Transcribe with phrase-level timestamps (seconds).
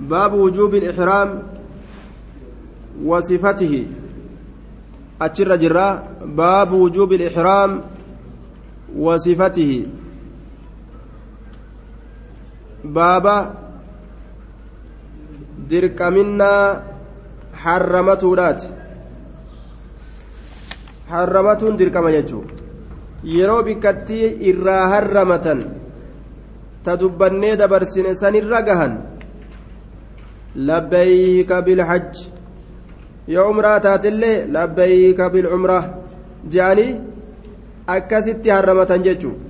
[0.00, 1.42] باب وجوب الإحرام
[3.04, 3.86] وصفته
[5.22, 7.80] أتشر جرا باب وجوب الإحرام
[8.98, 9.86] وصفته
[12.84, 13.66] بابا
[15.70, 16.82] dirqaminaa
[17.62, 18.68] harramatuudhaati
[21.12, 22.46] harramatuun dirqama jechuun
[23.36, 25.60] yeroo bikkattii irraa harramatan
[26.84, 28.94] ta dubbannee dabarsine sanirra gahan
[30.56, 32.12] labbayka bilhajj
[33.28, 35.84] yoo umraa taatillee labbayka bilcumraa
[36.54, 36.92] je'anii
[37.96, 39.46] akkasitti harramatan jechuun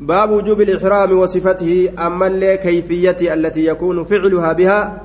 [0.00, 5.02] باب وجوب الإحرام وصفته أما كيفية التي يكون فعلها بها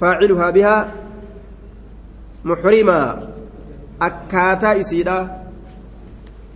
[0.00, 0.88] فاعلها بها
[2.44, 3.28] محرما
[4.02, 5.30] أكاتا إسيدا.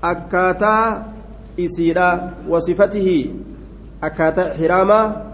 [0.05, 1.07] أكاتا
[1.61, 2.31] إسيدا.
[2.49, 3.35] وصفته
[4.03, 5.34] أكاتا إحراما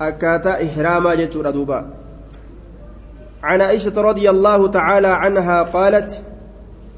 [0.00, 1.90] أكاتا إحراما جتور دوبا
[3.42, 6.22] عن عائشة رضي الله تعالى عنها قالت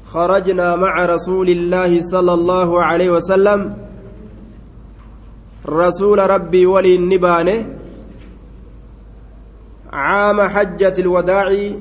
[0.05, 3.77] خرجنا مع رسول الله صلى الله عليه وسلم.
[5.67, 7.65] رسول ربي ولي النبانة.
[9.93, 11.71] عام حجة الوداع.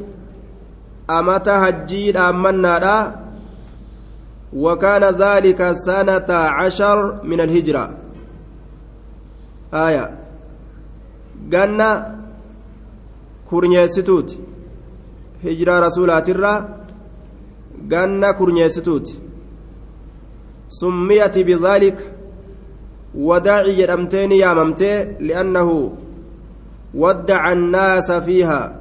[1.11, 3.15] أمت هجيد أمنا
[4.57, 7.97] وكان ذلك سنة عشر من الهجرة.
[9.75, 10.26] آية.
[13.51, 14.39] كورنيستوت
[15.45, 16.47] هجرة رسولات الرّ
[17.93, 19.09] قلنا كورنيستوت
[20.69, 22.13] سميت بذلك
[23.15, 25.93] وداعي jedhamtee ni yaamamtee li'annahu
[26.95, 28.81] ودع الناس فيها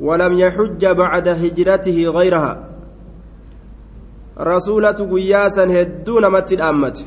[0.00, 2.68] ولم يحج بعد هجرته غيرها
[4.40, 7.04] رسولة قياسا هدون مت الأمت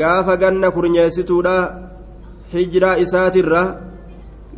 [0.00, 1.87] قاف قن كرنيستودا
[2.52, 3.62] hijiraa isaatirra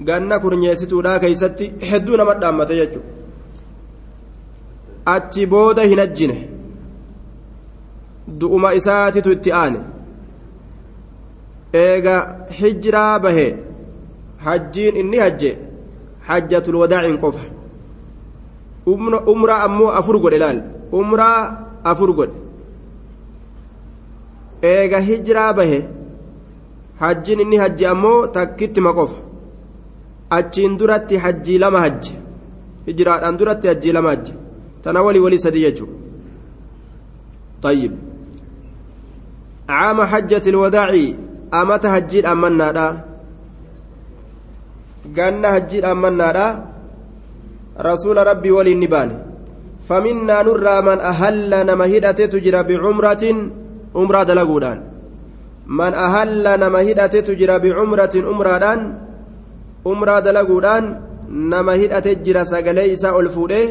[0.08, 3.08] ganna kurneessituudhaa keeysatti hedduu nama dhaammate jechuudha.
[5.14, 6.36] Achi booda hin ajjine.
[8.40, 9.80] Du'uma isaatitu itti aane.
[11.84, 12.16] Eega
[12.60, 13.46] hijiraa bahe
[14.46, 15.54] hajjiin inni hajje
[16.28, 17.46] hajjatul wadaaciin qofa.
[19.32, 20.62] Umraa ammoo afur godhe laal.
[21.00, 21.38] Umraa
[21.92, 22.34] afur godhe.
[24.72, 25.80] Eega hijiraa bahe
[26.99, 29.17] hajjiin inni hajje ammoo takkittima qofa
[30.37, 32.15] achiin duratti hajjii lama hajje
[32.87, 34.33] hijiraadhaan duratti hajjii lama hajje
[34.83, 36.05] tana walii walii sadii jechuudha
[37.65, 37.93] طيب
[39.69, 40.89] عام حجة الوداع
[41.53, 42.87] أمت هجيد أمنا دا
[45.17, 46.47] قلنا هجيد أمنا دا
[47.89, 49.09] رسول ربي ولي النبان
[49.87, 53.23] فمنا نرى من أهل نمهدة تجرى بعمرة
[53.95, 54.79] عمرة دلقودان
[55.70, 58.66] من أهل نمهدة تجرى بعمرة عمرة
[59.86, 60.84] عمرة دلقودان
[61.30, 63.64] نمهدة تجرى سقليس ألفوده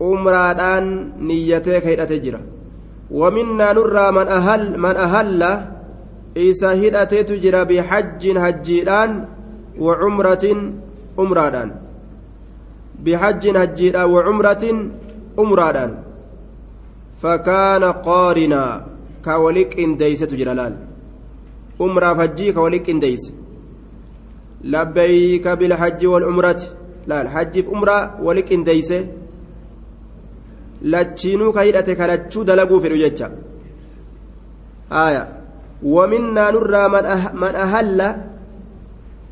[0.00, 0.62] عمرة
[1.28, 2.40] نيتك هيدة تجرى
[3.10, 5.40] ومنا نرى من أهل من أهل
[6.36, 9.10] إيسا هدأتي تجرى بحج هجيران
[9.78, 10.44] وعمرة
[11.18, 11.70] أمرادان
[13.04, 14.64] بحج هجيران وعمرة
[15.38, 15.90] أمرادان
[17.22, 18.91] فكان قارنا
[19.24, 20.74] كوليك إنديس تجرى لال
[21.80, 23.32] أمرا فجي كوليك إنديس
[24.64, 26.62] لبيك بالحج والعمرة.
[27.06, 29.06] لا الحج في أمرا وليك إنديسه
[30.82, 33.30] lachiinuu ka hidhate kalachuu dalaguu fedhu jecha
[34.90, 35.24] haya
[35.82, 36.84] ومنا نرى
[37.34, 38.16] من أهل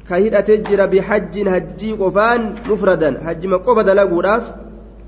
[0.09, 3.11] كهدة جرى بحج هجي قفان مفردا.
[3.23, 4.55] هج ما قف دلقوداف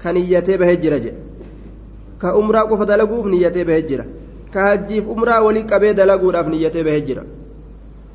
[0.02, 1.06] كنيته بهجرة
[2.22, 4.06] كأمرا قف دلقوف نيته بهجرة
[4.54, 7.24] كهجيف أمرا ولي قبي دلقوداف نيته بهجرة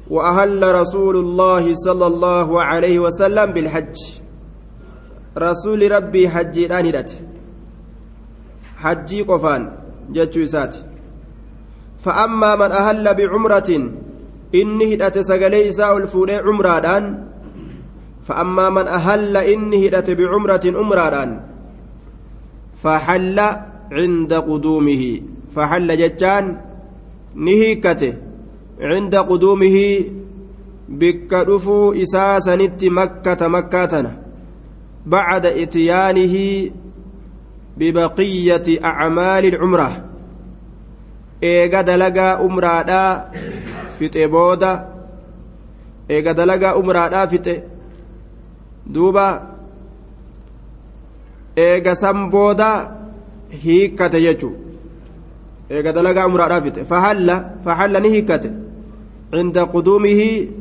[0.09, 3.97] وأهل رسول الله صلى الله عليه وسلم بالحج.
[5.37, 7.17] رسول ربي حجي هدته
[8.77, 9.63] حجي قفان
[10.09, 10.81] جتشو إساتي
[11.97, 13.69] فأما من أهل بعمرة
[14.55, 17.03] إني هدأت سقلي إساء الفولي عمرادان
[18.21, 21.29] فأما من أهل إني هدأت بعمرة عمرادان
[22.81, 23.37] فحل
[23.91, 25.03] عند قدومه.
[25.57, 26.57] فحل جتان
[27.35, 28.13] نهيكته
[28.81, 29.77] عند قدومه
[30.89, 34.11] بك رفو إساسا نت مكة مكاتنا
[35.05, 36.35] بعد إتيانه
[37.77, 40.03] ببقية أعمال العمرة
[41.41, 43.29] eega dalagaa umraadhaa
[43.97, 44.69] fixe booda
[46.09, 47.53] eega dalagaa umraadhaa fixe
[48.93, 49.25] duuba
[51.65, 52.69] eega san booda
[53.63, 54.55] hiikkate jechuu
[55.69, 57.35] fahalla
[57.65, 58.49] fahalla ni hiikkate
[59.31, 60.51] cinda quduumihi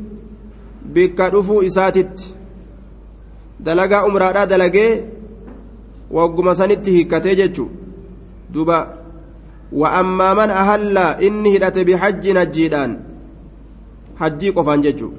[0.93, 2.33] bikka dhufuu isaatitti
[3.59, 5.03] dalagaa umraadhaa dalagee
[6.11, 7.69] wagguma sanitti hiikkatee jechu
[8.53, 8.77] duba
[9.71, 12.97] wa ammaa man ahalla inni hidhate bihajjin hajjiidhaan
[14.19, 15.09] hajjii qofaan jechu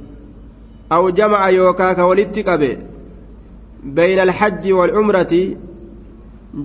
[0.96, 2.70] aw jamaca yookaa ka walitti qabe
[3.96, 5.42] bayna alhajji waalcumrati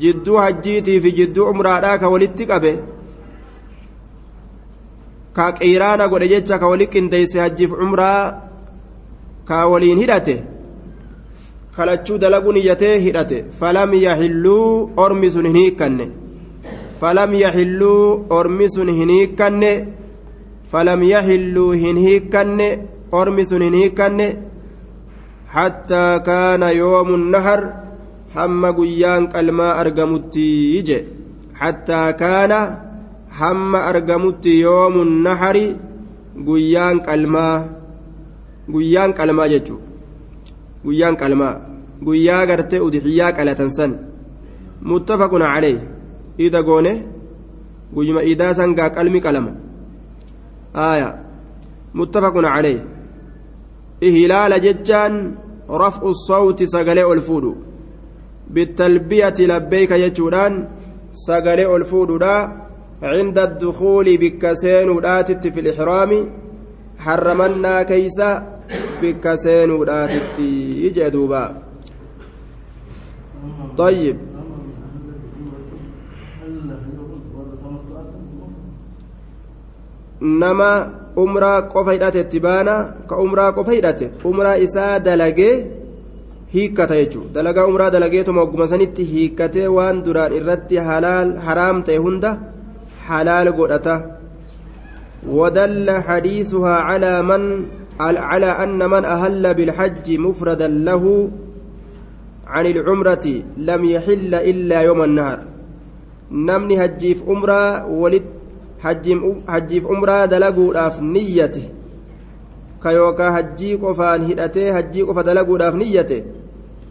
[0.03, 2.71] jidduu hajjiitii fi jidduu umraadhaa ka walitti qabe
[5.35, 8.21] ka qiiraana godhe jecha ka wali qindeeyse hajjiif umraa
[9.50, 10.35] ka waliin hidhate
[11.75, 16.06] kalachuu dalaguu niyyatee hidhate falam yaxilluu ormi sun hin hiikkanne
[17.00, 19.71] falam yaxilluu ormi sun hin hiikkanne
[20.71, 22.68] falam yaxilluu hin hiikkanne
[23.19, 24.27] ormi sun hin hiikkanne
[25.56, 27.62] hattaa kaana yoomu nahar
[28.35, 30.45] hamma guyyaan qalmaa argamutti
[30.80, 30.97] ije
[31.62, 32.59] hattaa kaana
[33.39, 35.65] hamma argamutti yoomu nahari
[36.47, 37.56] guyyaan qalmaa
[38.74, 39.88] guyyaan qalmaa jechuudha
[40.85, 41.56] guyyaan qalmaa
[42.06, 43.91] guyyaa gartee udixiyyaa qalatan san
[44.91, 45.77] muttafaqun calee
[46.45, 46.94] ida goone
[47.95, 49.51] guyyuma idaa san gaa qalmi qalama
[50.88, 51.09] aaya
[52.00, 52.80] muttafaqun calee
[54.07, 55.13] ihilaala jechaan
[55.83, 57.51] raf'u sawti sagalee ol fuudhu
[58.53, 60.53] bitalbiyati labbeeyka jechuudhaan
[61.27, 62.35] sagalee ol fuudhuudha
[63.03, 66.11] عند الدخول بكسين وداتت في الإحرام
[67.00, 68.31] حرمنا كيسا
[69.01, 71.44] بكسين وداتت يجي دوبا
[73.77, 74.17] طيب
[82.45, 82.75] baana
[83.09, 85.56] ka umraa qofa hidhate umraa isaa dalagee
[86.53, 92.31] hiikkata jechuudha dalagaa umraa dalageetuma ogguma sanitti hiikkatee waan duraan irratti halaal haraam ta'e hunda
[93.07, 93.95] halaal godhata
[95.23, 97.65] ودل حديثها على من
[98.00, 101.29] على أن من أهل بالحج مفردا له
[102.47, 103.25] عن العمرة
[103.57, 105.39] لم يحل إلا يوم النهر
[106.31, 108.23] نمني هجيف أمرا ولد
[108.83, 111.61] hajjiif umraa dalaguudhaaf niyyate
[112.83, 116.17] ka yookaa hajjii qofaan hidhatee hajjii qofa dalaguudhaaf niyyate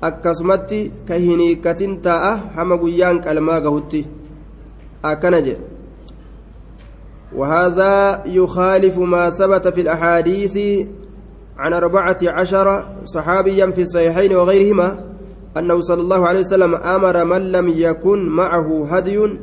[0.08, 4.00] akkasumatti ka hin hiikkatin taa'a hama guyyaan qalmaa gahutti
[5.10, 5.71] akkana jedhe
[7.36, 10.86] وهذا يخالف ما ثبت في الأحاديث
[11.58, 15.04] عن أربعة عشر صحابيا في الصحيحين وغيرهما
[15.56, 19.38] أنه صلى الله عليه وسلم أمر من لم يكن معه هدي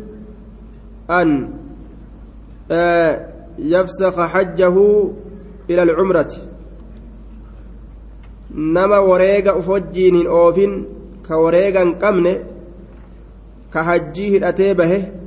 [1.09, 1.49] أن
[3.59, 4.75] يفسخ حجه
[5.69, 6.31] إلى العمرة.
[8.55, 10.85] نما وريغا أفجين أوفين
[11.27, 12.35] كوريغا قمن
[13.73, 15.18] كحجيه الأتيبه.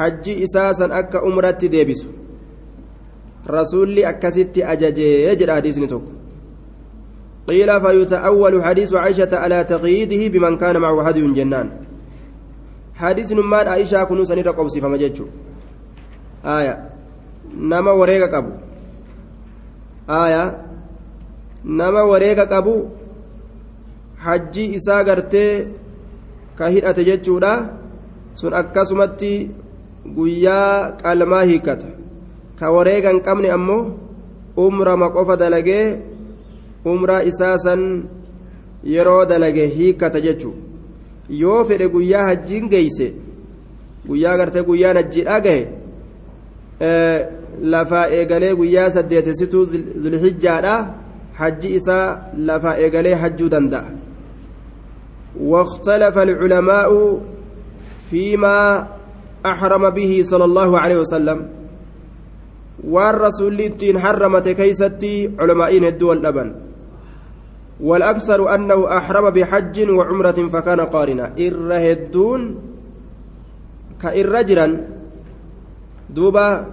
[0.00, 2.00] حجي إساسا أكا أمرت ديبس
[3.50, 6.06] رسولي أكست أججي يجد حديث نتوك
[7.48, 11.68] قيل فيتأول حديث عائشة على تقييده بمن كان معه هدي جنان
[12.94, 14.98] حديث نمان عائشة كنو سنير قبسي فما
[16.44, 16.90] aya
[17.52, 18.52] nama wareega qabu.
[20.08, 20.64] Aya
[21.64, 22.90] nama wareega qabu
[24.16, 25.68] hajji isaa gartee
[26.56, 27.76] ka hidhate jechuudha.
[28.34, 29.50] Sun akkasumatti
[30.16, 31.88] guyyaa qalmaa hiikkata
[32.58, 33.82] ka wareega hin qabne ammoo
[34.66, 35.84] umrama qofa dalagee
[36.92, 37.82] umraa isaa san
[38.94, 40.54] yeroo dalage hiikkata jechuu
[41.42, 43.12] yoo fedhe guyyaa hajjiin geeyse
[44.08, 45.62] guyyaa gartee guyyaan hajjiidhaa gahe
[47.74, 49.64] lafaa eegalee guyyaa saddeetessituu
[50.02, 50.74] zulhijjaadha
[51.40, 52.06] hajji isaa
[52.50, 54.00] lafaa eegalee hajjuu danda'a
[55.40, 57.20] واختلف العلماء
[58.10, 58.86] فيما
[59.46, 61.48] أحرم به صلى الله عليه وسلم
[62.84, 66.48] والرسول الدين حرمت كيستي علماء الدول لبن
[67.80, 72.42] والأكثر أنه أحرم بحج وعمرة فكان قارنا إرهدون
[74.02, 74.68] كإرجرا
[76.10, 76.66] duuba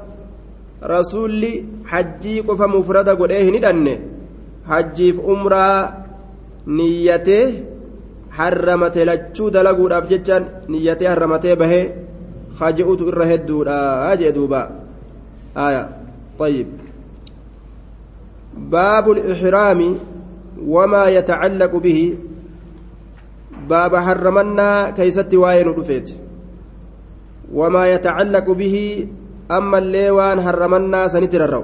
[0.81, 3.93] rasuulli hajjii qofa mufrada godhee hin hidhanne
[4.69, 5.93] hajjiif umraa
[6.77, 7.43] niyyatee
[8.37, 11.83] harramate lachuu dalaguudhaaf jechaan niyyatee harramatee bahee
[12.59, 14.15] haji'utu irra hedduudha.
[14.17, 14.61] Jee duuba.
[15.55, 15.97] Aya.
[16.39, 16.67] طيب
[18.57, 19.81] باب الإحرام
[20.61, 22.17] وما يتعلق به
[23.69, 26.09] باب حرمنا كيست واين رفيت
[27.53, 29.07] وما يتعلق به
[29.51, 31.63] أما اللي وان هرمنا سنتررو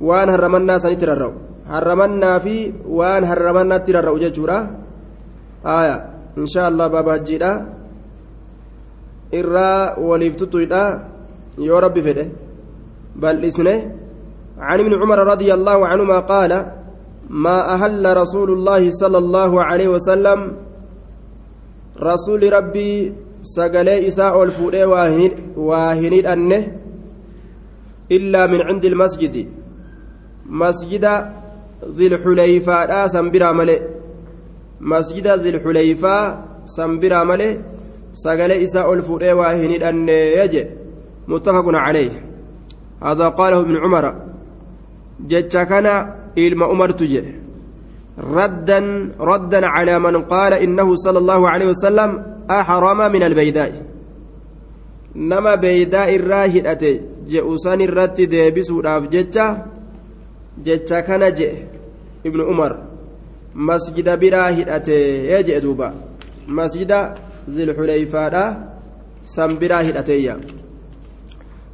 [0.00, 1.32] وان هرمنا سنتررو
[1.66, 4.58] هرمنا في وان هرمنا تررو ججورا
[5.66, 5.96] آية
[6.38, 7.79] إن شاء الله بابا جيدا
[9.32, 10.82] irraa waliif tuttuydha
[11.58, 12.24] yoo rabbi fedhe.
[13.24, 13.76] إسنه
[14.58, 16.72] عن ابن عمر رضي الله عنهما قال
[17.30, 20.56] ما أهل رسول الله صلى الله عليه وسلم
[22.02, 26.62] رسول ربي سقلي إساء الفؤاد واهني أنه
[28.12, 29.36] إلا من عند المسجد
[30.46, 31.04] مسجد
[31.96, 33.80] ذي الحليفة سنبرا ملئ
[34.80, 36.16] مسجد ذي الحليفة
[36.66, 37.56] سنبرا ملئ
[38.14, 40.66] سقلي إساء الفؤاد واهني أنه يجي
[41.28, 42.10] متفق عليه
[43.02, 44.14] هذا قاله ابن عمر
[45.26, 45.92] jecha kana
[46.36, 47.34] ilma umartu jedhe
[48.36, 52.10] raddan raddan calaa man qaala innahu sala allahu aleyhi wasalam
[52.48, 53.80] axrama min albeydaa'i
[55.14, 56.90] nama beeydaa irraa hidhate
[57.32, 59.46] je'u san irratti deebisuudhaaf jecha
[60.66, 61.66] jecha kana jedhe
[62.28, 62.72] ibnu umar
[63.68, 64.96] masjida biraa hidhate
[65.34, 65.88] ee jedhe duuba
[66.58, 66.98] masjida
[67.48, 68.44] zilxuleyfaadha
[69.22, 70.36] san biraa hidhateeyya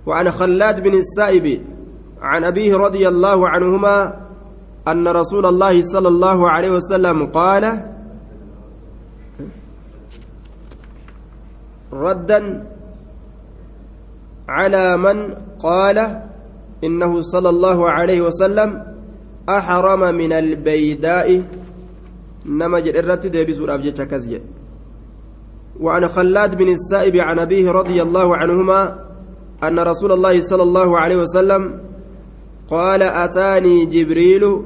[0.06, 1.46] وعن خلاد بن السائب
[2.23, 3.96] عن أبيه رضي الله عنهما
[4.88, 7.82] أن رسول الله صلى الله عليه وسلم قال
[11.92, 12.40] ردا
[14.49, 16.23] على من قال
[16.85, 18.82] إنه صلى الله عليه وسلم
[19.49, 21.28] أحرم من البيداء.
[22.46, 24.40] نما جرت ديبس الأبجد كزي
[25.80, 28.99] وعن خلاد بن السائب عن أبيه رضي الله عنهما
[29.64, 31.80] أن رسول الله صلى الله عليه وسلم
[32.71, 34.62] قال أتاني جبريل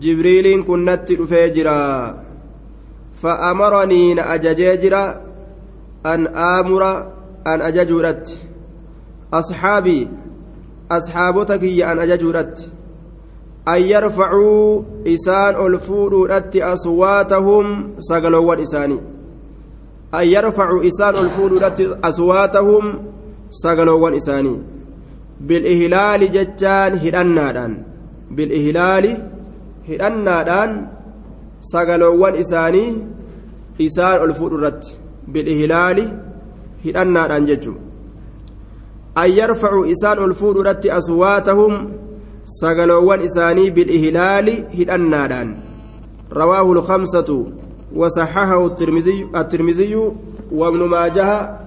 [0.00, 2.18] جبريل كنت رفيجرا
[3.14, 5.20] فأمرني نأجججرا
[6.06, 6.82] أن آمر
[7.46, 8.36] أن أججرت
[9.32, 10.08] أصحابي
[10.90, 12.72] أصحابتك أن أججرت
[13.68, 18.98] أن يرفعوا إسان الفورات أصواتهم سقلوا إساني
[20.14, 22.84] أن يرفعوا إسان الفورات أصواتهم
[23.50, 24.56] سقلوا إساني
[25.46, 27.74] bil'ihilaali jechaan hidhannaadhaan
[28.36, 29.12] bil'ihilaali
[29.88, 30.72] hidhannaadhaan
[31.72, 32.88] sagaloowwan isaanii
[33.86, 34.96] isaan ol fuudhu irratti
[35.32, 36.06] bil'ihilaali
[36.86, 37.78] hidhannaadhaan jechuun
[39.22, 41.74] an yarfacuu isaan ol fuudhu irratti aswaatahum
[42.60, 45.56] sagaloowwan isaanii bil'ihilaali hidhannaadhaan
[46.40, 47.38] rawaahu lkamsatu
[47.94, 49.94] وصححه الترمذي الترمذي
[50.52, 51.58] وابن ماجه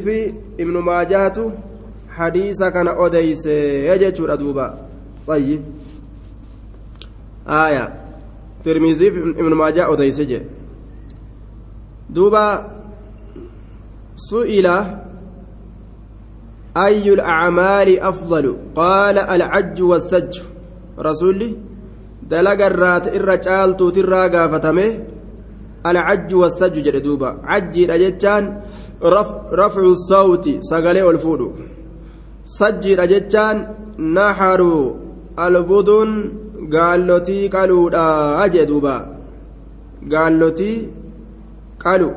[0.00, 1.52] fi ibnu maajahatu
[2.08, 4.78] hadiisa kana odeyse jechuudha duuba
[5.28, 5.62] ayyib
[7.46, 7.92] aya
[8.64, 10.42] tirmizii fi ibnu maajah odeyse je
[12.08, 12.70] duuba
[14.16, 15.02] su'ila
[16.76, 20.40] أي الأعمال أفضل قال العج والسج
[20.98, 21.56] رسولي
[22.30, 24.98] دلق الرات إرجال توتر قافتمه
[25.86, 28.44] العج والسج جدوبا عجي رجتان
[29.02, 31.46] rafcu sawti sagalee ol fuudhu
[32.58, 33.56] sajjiidha jechaan
[34.16, 34.74] naxaru
[35.46, 36.10] albudun
[36.74, 38.04] gaallotii qaluudha
[38.54, 38.94] jee duuba
[40.12, 40.76] gaallotii
[41.84, 42.10] qalu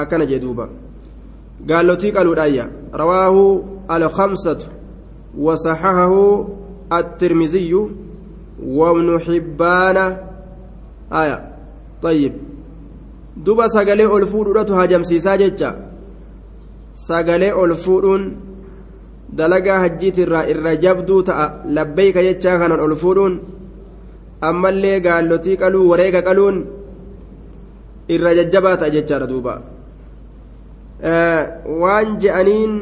[0.00, 0.64] akkana jee duuba
[1.70, 2.64] gaallotii qaluudhaayya
[3.00, 3.42] rawaahu
[3.96, 4.66] alkamsatu
[5.38, 6.14] وصححه
[6.92, 7.74] الترمذي
[8.66, 10.16] وابن حبان
[11.12, 11.38] آية
[12.02, 12.32] طيب
[14.32, 15.74] fuudhuudhatu hajamsiisaa jecha
[16.92, 18.22] sagalee ol fuudhuun
[19.36, 23.34] dalagaa hajjiitirraa irra jabduu ta'a labbeeyka jechaa kanan ol fuudhuun
[24.50, 26.56] ammallee gaallotii qaluu wareega qaluun
[28.14, 29.54] irra jajjabaa ta'a jechaadha duuba
[31.82, 32.74] waan je'aniin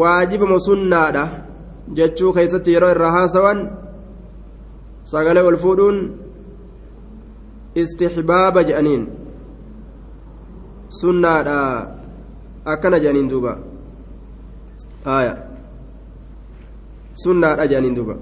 [0.00, 1.47] waajibama sunnaadha
[1.96, 3.60] jechuu keessatti yeroo irraa haasawan
[5.12, 5.98] sagalee ol fuudhuun
[7.82, 9.04] istixbaaba jedhaniin
[11.00, 11.58] sunnaadha
[12.72, 13.52] akkana jedhaniin duuba
[15.18, 15.34] aya
[17.24, 18.16] sunnaadha jedhaniin duuba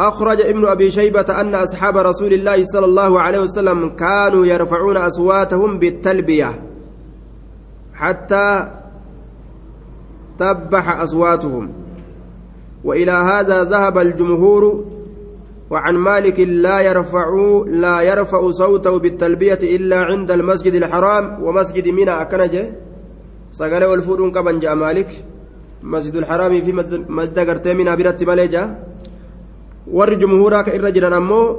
[0.00, 5.78] أخرج ابن أبي شيبة أن أصحاب رسول الله صلى الله عليه وسلم كانوا يرفعون أصواتهم
[5.78, 6.50] بالتلبية
[7.94, 8.46] حتى
[10.38, 11.72] تبح أصواتهم.
[12.84, 14.84] وإلى هذا ذهب الجمهور
[15.70, 17.26] وعن مالك لا يرفع
[17.66, 22.10] لا يرفع صوته بالتلبية إلا عند المسجد الحرام ومسجد منى.
[22.10, 22.64] أكنجه
[23.52, 25.24] سقال والفودون كبن جاء مالك.
[25.82, 26.72] مسجد الحرام في
[27.08, 28.62] مسجد منى برت مليجا
[29.92, 31.56] ور جمهورا كإر جران أمو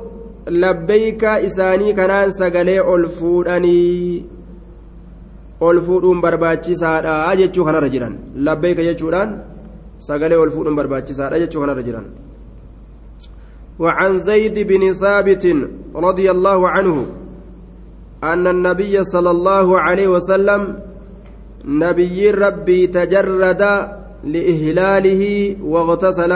[0.48, 4.26] لبيك إساني كنان سقال والفوداني
[5.62, 8.14] والفودون برباتشي سادا أجتشو خنا رجران
[8.46, 9.30] لبيك يجوران
[10.08, 12.06] سقال والفودون برباتشي سادا أجتشو خنا رجران
[13.84, 15.46] وعن زيد بن ثابت
[16.08, 16.96] رضي الله عنه
[18.24, 20.62] أن النبي صلى الله عليه وسلم
[21.66, 23.64] نبي ربي تجرد
[24.34, 25.22] لإهلاله
[25.64, 26.32] واغتسل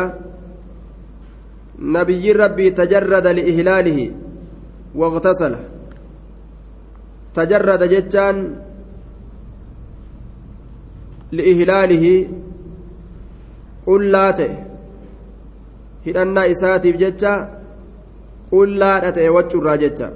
[1.79, 3.99] نبي ربي تجرد لإهلاله
[4.95, 5.53] واغتسل
[7.33, 8.35] تجرد جتان
[11.37, 12.05] لإهلاله
[13.87, 14.27] قل لا
[16.05, 17.33] hidhannaa isaatiif jecha
[18.51, 20.07] qullaadha ta'e wachuurraa jecha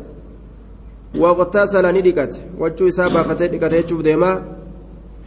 [1.24, 4.32] waqtasala ni dhiqate wachuu isaa baafatee dhiqate jechuuf deema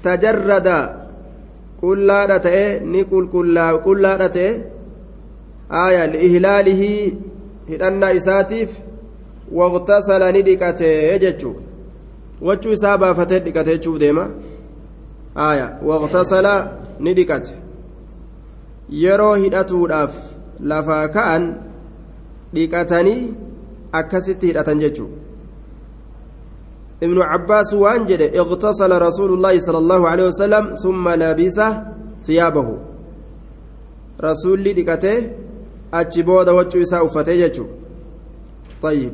[0.06, 0.76] tajarrada
[1.82, 4.50] qullaadha ta'e ni qullaadha ta'e
[5.84, 7.00] aya liihlaalihii
[7.72, 8.76] hidhannaa isaatiif
[9.60, 10.92] waqtasala ni dhiqate
[11.24, 11.56] jechuu
[12.48, 14.30] wachuu isaa baafatee dhiqate jechuuf deema
[15.34, 16.54] aya waqtasala
[17.00, 17.54] ni dhiqate
[19.02, 20.14] yeroo hidhatuudhaaf
[20.72, 21.44] lafaa ka'an
[22.54, 23.34] dhiqatanii
[23.92, 25.18] akkasitti hidhatan jechuudha
[27.00, 31.66] ibnu cabbaas waan jedhe iqtasala rasuulullaahi sala allahu alehi wasalam summa labisa
[32.26, 32.78] thiyaabahu
[34.28, 35.18] rasuulli dhiqatee
[36.00, 37.80] achi booda waccuu isaa uffatee jechuudha
[38.82, 39.12] طيب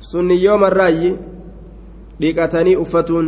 [0.00, 1.16] sunni yoomarraayyi
[2.20, 3.26] dhiqatanii uffatuun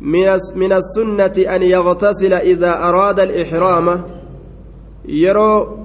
[0.00, 4.02] من السنة أن يغتسل إذا أراد الإحرام.
[5.08, 5.78] yeroo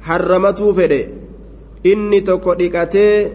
[0.00, 1.10] harramatuu fedhe
[1.84, 3.32] inni tokko dhiqatee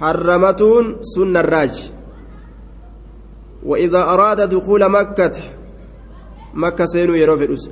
[0.00, 1.92] harramatuun sunnarraaji
[3.66, 5.32] وإذا أراد دخول مكة
[6.54, 7.70] مكة سينو يرو فدوس.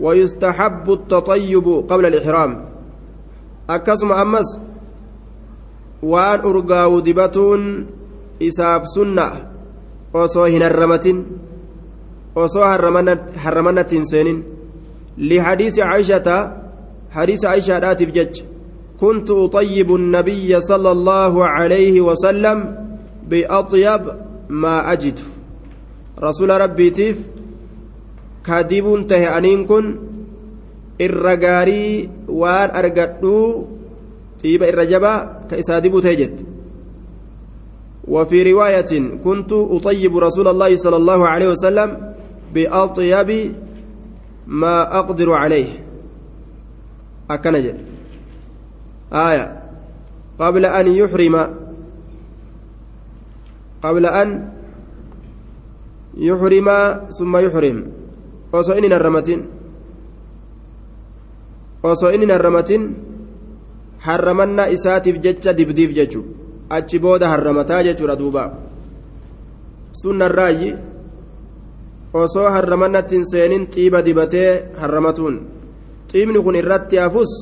[0.00, 2.64] ويستحب التطيب قبل الإحرام.
[3.70, 4.58] أكسم أمس
[6.02, 7.86] وأن أرقاو دبتون
[8.42, 9.53] إساف سنة.
[10.14, 11.24] Osoo hin harramatin
[12.34, 12.64] osoo
[13.44, 14.44] harramanatti seenin.
[15.18, 16.52] لحديث عائشة
[17.10, 18.42] حديث عائشة راتب جج
[19.00, 22.58] كنت أطيب النبي صلى الله عليه وسلم
[23.28, 24.02] بأطيب
[24.48, 25.18] ما أجد
[26.22, 27.16] رسول ربي تيف
[28.44, 29.96] كاذب تهأنين كن
[31.00, 33.64] الرجاري وان أرقدو
[34.44, 35.14] طيب الرجبة
[38.08, 38.92] وفي رواية
[39.24, 42.14] كنت أطيب رسول الله صلى الله عليه وسلم
[42.54, 43.30] بأطيب
[44.46, 45.70] ما أقدر عليه.
[47.30, 47.66] أكنج
[49.12, 49.62] آية.
[50.38, 51.36] قبل أن يحرم.
[53.82, 54.48] قبل أن
[56.16, 56.68] يحرم
[57.18, 57.78] ثم يحرم.
[58.54, 59.40] harramatin
[61.82, 62.82] osoo inni harramatin
[64.06, 68.52] harramannaa isaatiif jecha dibdiif jechu achi booda harramataa jechuudha duuba
[70.02, 70.76] sunnarraayyi
[72.12, 74.50] osoo harramannatti hin seenin xiiba dibatee
[74.80, 75.40] harramatuun
[76.12, 77.32] xiibni kun irratti hafus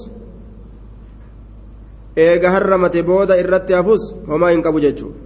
[2.16, 5.18] eega harramate booda irratti hafus homaa hin qabu jechuudha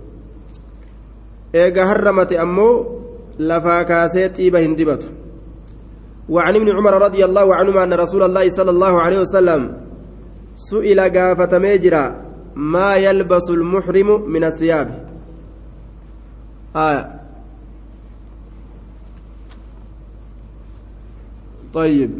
[1.62, 2.74] eega harramate ammoo
[3.38, 5.06] lafaa kaasee xiiba hin dibatu
[6.28, 9.60] وعن ابن عمر رضي الله عنهما أن رسول الله صلى الله عليه وسلم
[10.56, 12.25] سئل قافة ميجرا
[12.56, 15.08] ما يلبس المحرم من الثياب.
[16.76, 17.20] آية.
[21.74, 22.10] طيب.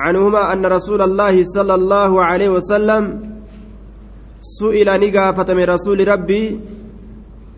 [0.00, 3.34] عنهما أن رسول الله صلى الله عليه وسلم
[4.40, 6.60] سئل نقافة من رسول ربي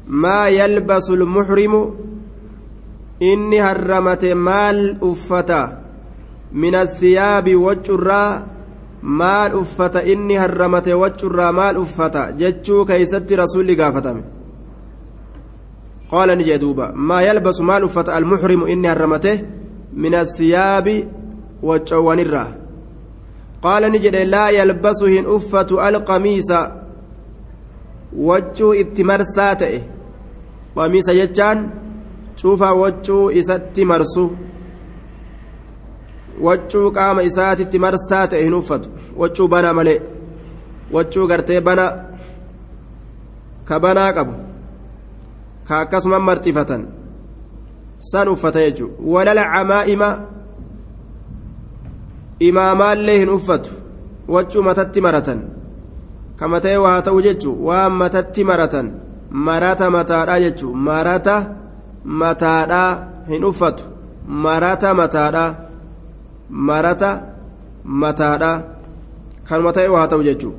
[0.07, 1.95] ما يلبس المحرم؟
[3.23, 5.83] إني هرمت مال أفتا
[6.53, 8.47] من الثياب وجرا
[9.07, 14.23] maal uffata inni harramate wachurraa maal uffata jechuu keeysatti rasulli gaafatame?
[16.11, 19.43] قال نجي دوبا ما يلبس ما لفت المحرم إني هرمته
[19.95, 21.09] من الثياب
[21.63, 22.49] والجوان الراه
[23.63, 26.51] قال نجي لا يلبسه إن أفة القميص
[28.17, 29.83] وجو اتمرساته
[30.77, 31.71] قميص يجان
[32.37, 34.31] شوف وجو إسات مرسو
[36.41, 38.89] wachuu qaama isaatitti marsaa ta'e hin uffatu.
[39.21, 40.01] Wachuu banaa malee
[40.95, 41.87] wachuu gartee bana
[43.69, 44.35] ka banaa qabu
[45.69, 46.83] ka akkasuma marxifatan
[48.11, 50.09] san uffata jechuudha walala camaa'ima
[52.49, 53.71] imaamaallee hin uffatu
[54.35, 55.41] wachuu matatti maratan
[56.39, 58.93] ka matee waa ta'u jechuudha waan matatti maratan
[59.49, 61.37] marata mataadhaa jechuudha marata
[62.23, 62.91] mataadhaa
[63.29, 63.85] hin uffatu
[64.47, 65.51] marata mataadhaa
[66.71, 67.11] marata
[68.05, 68.76] mataadhaa
[69.49, 70.59] kanuma ta'e waa ta'u jechuudha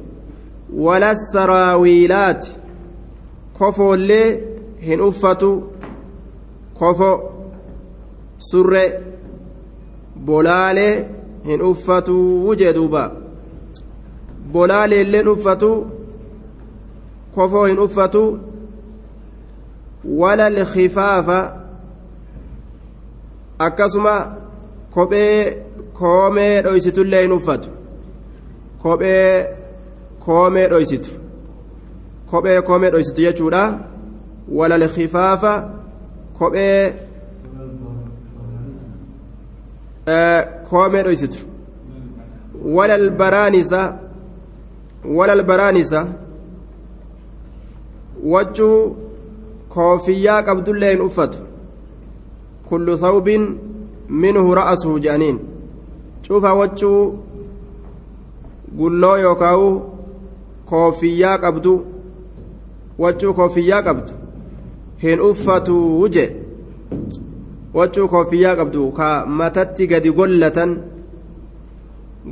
[0.87, 2.55] wala saraawiilaati
[3.59, 4.27] kofoollee
[4.87, 5.51] hin uffatu
[6.79, 7.11] kofo
[8.49, 8.83] surre
[10.25, 11.05] bolaalee
[11.45, 13.03] hin uffatu wujee duuba
[14.51, 15.71] bolaaleellee hin uffatu
[17.35, 18.23] kofoo hin uffatu
[20.21, 21.39] wala lkifaafa
[23.59, 24.15] akkasuma
[24.91, 27.76] kophee koomee dhoysitullee hin uffatu
[28.83, 29.45] kophee
[30.25, 31.09] koomee dhoysitu
[32.31, 33.79] kophee koomee dhoysitu jechuudha
[34.57, 35.53] wala lkifaafa
[36.39, 36.93] kophee
[40.69, 41.37] koomee dhoysitu
[42.65, 43.97] wala albaraanisa
[45.05, 46.07] wala albaraanisa
[48.23, 48.95] wachuu
[49.69, 51.37] koofiyyaa qabdullee hin uffatu
[52.69, 53.59] kullu thawbin
[54.09, 55.39] minhu ra'asuhu jedhaniin
[56.27, 57.19] cufa wachuu
[58.79, 59.69] gulloo yookaawu
[60.69, 61.73] koofiyyaa qabdu
[63.03, 64.13] wachuu koofiyyaa qabdu
[65.03, 66.25] hin uffatuu je
[67.79, 69.07] wachuu koofiyyaa qabdu ka
[69.39, 70.71] matatti gadi gollatan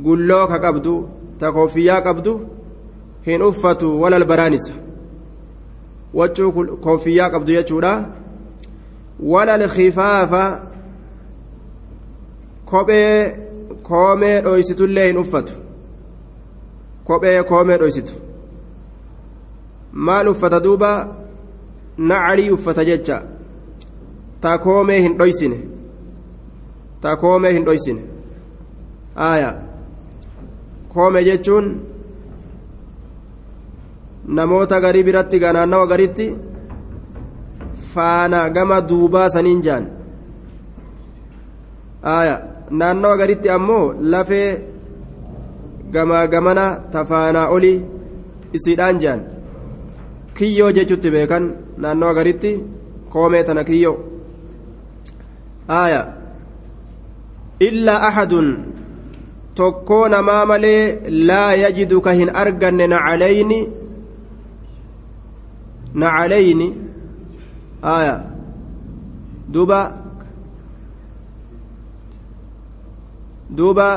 [0.06, 0.94] gulloo ka qabdu
[1.38, 2.32] ta koofiyyaa qabdu
[3.26, 4.72] hin uffatu walal baraanisa
[6.14, 6.52] wachuu
[6.86, 7.92] koofiyyaa qabdu jechuudha
[9.34, 10.42] walal khifaafa
[12.70, 13.14] kophee
[13.88, 15.65] koomee dhoysitullee hin uffatu
[17.06, 18.12] kophee koomee dhoysitu
[20.06, 20.90] maal uffata duuba
[22.08, 23.22] nacalii uffata jecha
[24.40, 25.58] ta koomee hin dhoysine
[27.00, 28.02] ta koomee hin dhoysine
[29.30, 29.50] aya
[30.94, 31.66] koomee jechuun
[34.38, 36.28] namoota garii biratti ganaannawa garitti
[37.94, 39.86] faana gama duubaa saniin jaan
[42.16, 42.36] aya
[42.70, 44.48] naannawa garitti ammoo lafee
[45.94, 47.78] gamaa gamana tafaanaa olii
[48.56, 49.20] isiidhaan jaan
[50.36, 51.44] kiyyoo jechutti beekan
[51.82, 52.52] naannawa garitti
[53.12, 53.96] koomee tana kiyyoo
[55.80, 56.00] aya
[57.68, 58.48] illaa axadun
[59.60, 60.82] tokkoo namaa malee
[61.28, 63.60] laa yajidu ka hin arganne nacalayni
[66.02, 66.68] nacalayni
[67.94, 68.14] aya
[69.54, 69.80] duba
[73.58, 73.88] duuba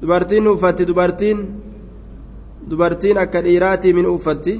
[0.00, 1.38] dubartiin uffatti dubartiin
[2.70, 4.54] dubartiin akka dhiiraatii min uffatti.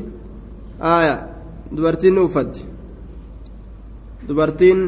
[0.81, 1.29] Aya
[1.77, 2.65] dubartiin ni uffatti.
[4.29, 4.79] Dubartiin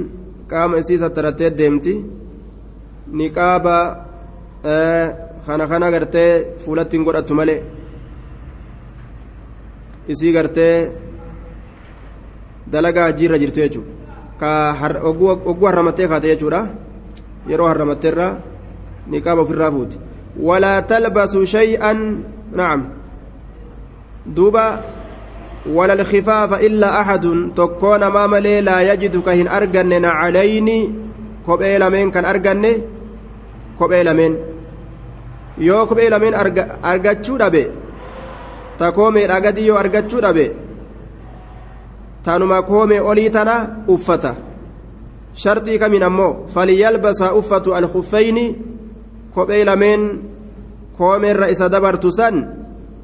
[0.49, 1.95] qaama isii sattarattee deemti.
[3.07, 3.77] Niqaaba
[5.47, 7.63] kana kana gartee fuulatti hin godhattu malee.
[10.09, 10.93] Isii gartee
[12.73, 13.93] dalagaa hajjiirra jirtu jechuudha
[14.41, 14.51] ka
[15.03, 16.67] ogguu harramattee kaate jechuudha.
[17.49, 18.27] Yeroo harramatteerra
[19.07, 20.08] niqaaba ofirraa fuuti
[20.39, 22.81] walaa talbasu shay'an nacam
[24.27, 24.81] duuba
[25.69, 30.69] ولا الخفاف إلا أحد تكون أمام لا يجد كهن أرجن نعلين
[31.47, 32.65] كوبيل من كان أرجن
[33.79, 34.33] كوبيل من
[36.83, 37.71] argachuu dhabe
[38.79, 40.53] ta koomeedha gadi yoo argachuu dhabe
[42.25, 43.55] tanuma koomee olii tana
[43.89, 44.37] uffata
[45.35, 48.57] sharxii kamiin ammoo falyalbasa uffatu alkuffeyni
[49.39, 50.03] kophee lameen
[50.99, 52.37] koomeerra isa dabartu san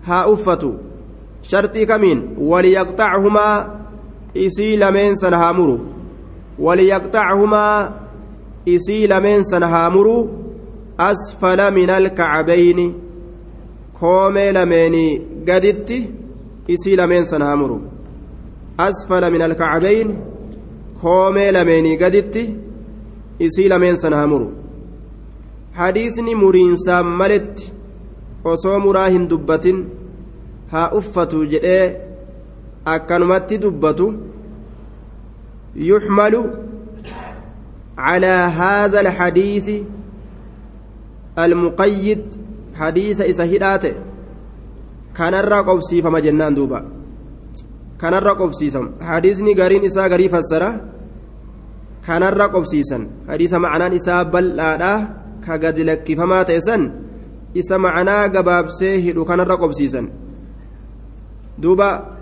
[0.08, 0.70] haa uffatu
[1.50, 2.20] sharxii kamiin
[2.50, 3.56] waliyaqxachumaa
[4.46, 5.76] isii lameen san haa muru
[6.66, 7.78] waliyaqxachumaa
[8.74, 10.16] isii lameen san haa muru
[11.08, 12.86] asfala min alkacbayni
[14.00, 15.12] koomee lameenii
[15.48, 15.98] gaditti
[16.74, 17.78] isii lameen san haa muru
[18.88, 20.14] asfala min alkacbayni
[21.00, 22.44] koomee lameenii gaditti
[23.46, 24.48] isii lameen san haa muru
[25.78, 27.72] hadiisni muriinsaan maletti
[28.52, 29.80] osoo muraa hin dubbatin
[30.74, 31.84] haa uffatu jedhee
[32.96, 34.12] akkanumatti dubbatu
[35.90, 36.44] yuxmalu
[37.98, 39.66] على هذا الحديث
[41.38, 42.22] المقيد
[42.74, 43.84] حديث إسهدات
[45.14, 46.80] كان الرقب سيفما جنان دوبا
[48.00, 50.70] كان الرقب سيسم حديثني قرين إسا قري فسره
[52.06, 54.22] كان الرقب سيسن حديث معنى إسا
[55.46, 56.90] كقد لك فما تيسن
[57.56, 60.08] إسا معنى قباب سيهد كان الرقب سيسن
[61.58, 62.14] دوبا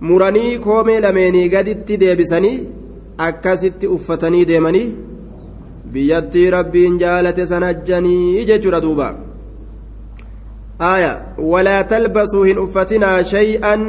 [0.00, 2.68] muranii koomee lameenii gaditti deebisanii
[3.26, 4.96] akkasitti uffatanii deemanii
[5.92, 9.06] biyyattii rabbiin jaalate san ajjanii jechuudha duuba
[10.78, 11.12] aya
[11.52, 13.86] walaa talbasuu hin uffatinaa shay'an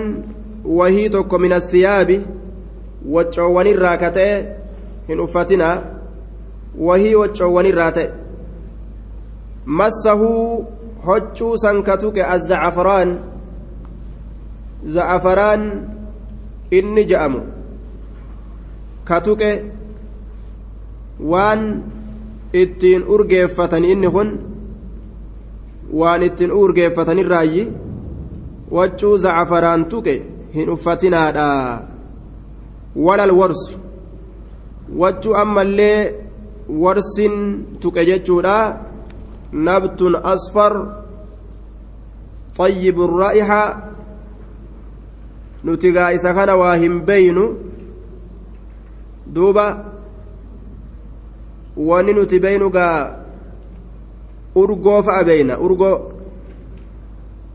[0.80, 2.22] wahii tokko min assiyaabi
[3.16, 4.38] waccoowwanirraa ka ta'e
[5.08, 5.76] hin uffatinaa
[6.90, 8.10] wahii waccoowwanirraa ta'e
[9.68, 10.66] massahuu
[11.06, 13.10] hoccuu san ka tuqe azzacafaraan
[14.96, 15.64] za'afaraan
[16.72, 17.42] inni ja'amu
[19.08, 19.52] ka tuqe
[21.32, 21.62] waan
[22.62, 24.30] ittiin urgeeffatan inni kun
[26.00, 27.64] waan ittiin urgeeffatanirraayyi
[28.72, 30.16] waccuu za'afaraan tuqe
[30.56, 31.48] hin uffatinaadha
[33.06, 33.78] walal warsu
[35.02, 36.00] wachuu ammallee
[36.84, 37.36] warsin
[37.82, 38.58] tuqe jechuudha
[39.52, 40.74] nabtun asfar
[42.58, 43.64] طيب الرائحة
[45.66, 47.38] نتقى إسا كان واهم بين
[49.28, 49.68] دوبا
[52.74, 52.98] gaa
[54.58, 55.98] urgoo fa'a beeyna urgoo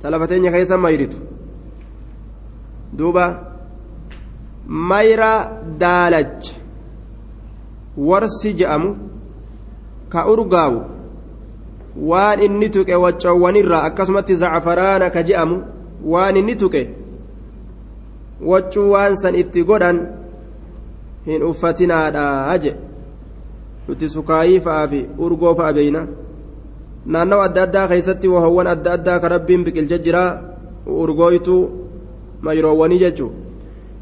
[0.03, 1.19] talafateenya keessa mayritu
[2.99, 3.25] duuba
[4.67, 5.33] mayra
[5.83, 6.55] daalacha
[7.97, 8.91] warsi je'amu
[10.13, 10.92] ka urgaawu
[11.97, 15.57] waan inni tuqe waccoowwanirraa akkasumatti zacfaraana ka je'amu
[16.05, 16.83] waan inni tuqe
[18.51, 19.99] waccuu waan san itti godhan
[21.27, 22.75] hin uffatinaadhaa je
[23.89, 26.07] nuti sukaayii fa'aa fi urgoo fa'a beeyna
[27.07, 30.25] naannawa adda addaa keessatti wahowwan adda addaa ka rabbiin biqilche jira
[30.87, 31.57] urgooytu
[32.43, 33.33] mayroowwanii jechuu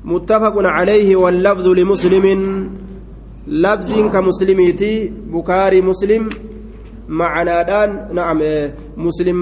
[0.04, 2.26] متفق عليه واللفظ لمسلم
[3.46, 6.49] لفظ كمسلميتي بكاري مسلم معنادان
[7.10, 8.40] نعم
[8.96, 9.38] مسلم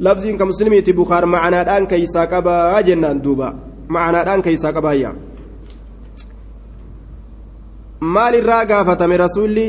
[0.00, 3.54] لفظ كمسلميتي بخار معنادان كيسا قبا جنان دوبا
[3.88, 5.12] معنادان كيسا قبا يا
[8.38, 9.66] irraa gaafatame rasuulli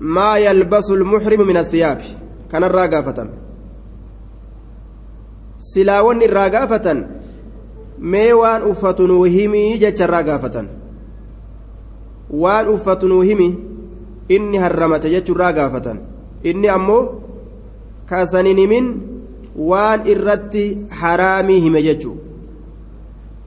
[0.00, 2.08] maa yalbasu lmuxrimu min asiyaabi
[2.50, 3.34] kanarraa gaafatame
[5.58, 6.98] silaa wanni irraa gaafatan
[8.12, 10.68] mee waan uffatu nuu himii jecharraa gaafatan
[12.42, 13.48] waan uffatu nuu himi
[14.28, 15.98] inni harramate jechurraa gaafatan
[16.50, 17.02] inni ammoo
[18.10, 18.86] kasanin himin
[19.70, 20.64] waan irratti
[21.00, 22.16] haraamii hime jechuu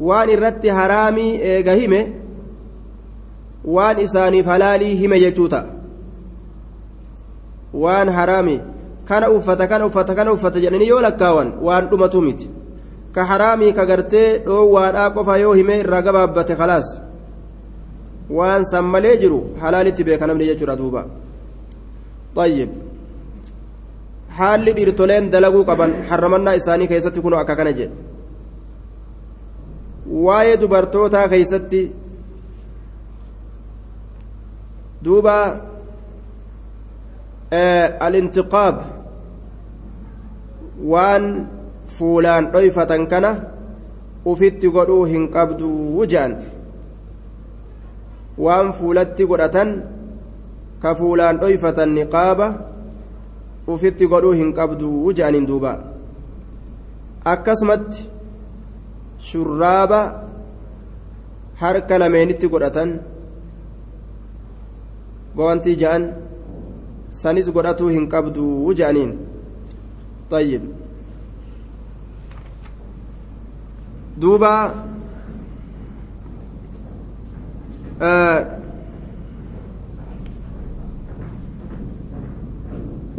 [0.08, 2.00] waan irratti haraamii eega hime
[3.76, 5.66] waan isaaniif halaalii hime jechuu ta'a
[7.84, 8.58] waan haraami
[9.12, 12.50] kana uffata kana uffata kana uffata jedhanii yoo lakkaawan waan dhumatu miti
[13.16, 16.92] ka haraamii ka gartee dhoowwaadhaa qofa yoo hime irraa gabaabbate khalaas
[18.40, 21.06] waan san malee jiru halaalitti beeka namni jechuudha duuba
[22.36, 22.70] طيب
[24.38, 27.96] haalli dhiirtoleen dalaguu qaban harramannaa isaanii keessatti kunoo akka kana jedhe
[30.28, 31.82] waa'ee dubartootaa keessatti
[35.06, 35.36] duuba
[38.08, 38.78] alintiqaab
[40.94, 41.26] waan
[41.98, 43.32] fuulaan dhoyfatan kana
[44.26, 46.36] ufitti godhuu hin qabdu wujaan
[48.46, 49.70] waan fuulatti godhatan
[50.82, 52.48] ka fuulaan dhoyfatan niqaaba
[53.76, 55.74] ufitti godhuu hin qabdu wujaaniin duuba
[57.34, 58.06] akkasumatti
[59.30, 60.02] shurraaba
[61.64, 62.94] harka lameenitti godhatan
[65.42, 66.06] goontii ja'an
[67.24, 68.46] sanis godhatuu hin qabdu
[68.82, 69.12] ja'aniin
[70.30, 70.62] طيب
[74.18, 74.74] دوبا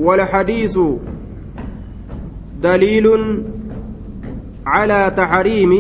[0.01, 0.79] والحديث
[2.63, 3.07] دليل
[4.67, 5.73] على تحريم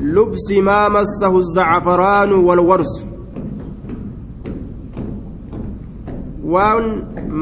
[0.00, 3.06] لبس ما مسه الزعفران والورس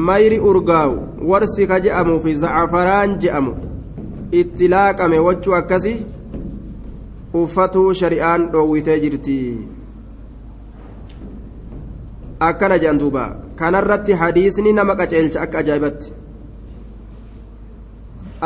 [0.05, 0.97] mayri urgaawu
[1.29, 3.53] warsi ka je'amuu fi zacafaraan je'amu
[4.31, 5.93] itti laaqame wachuu akkasi
[7.41, 9.37] uffatuu shari'aan dhoowwitee jirti
[12.49, 16.13] akkana jedhan kanarratti hadiisni nama qaceelcha akka ajaa'ibatti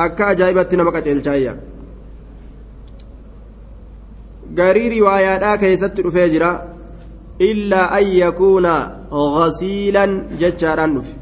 [0.06, 1.54] akka ajaa'ibatti nama qaceelchaayya
[4.60, 6.52] garii riwaayaadhaa keessatti dhufee jira
[7.50, 8.74] illaa an yakuuna
[9.38, 11.14] ghasiilan jechaadhaan dhufe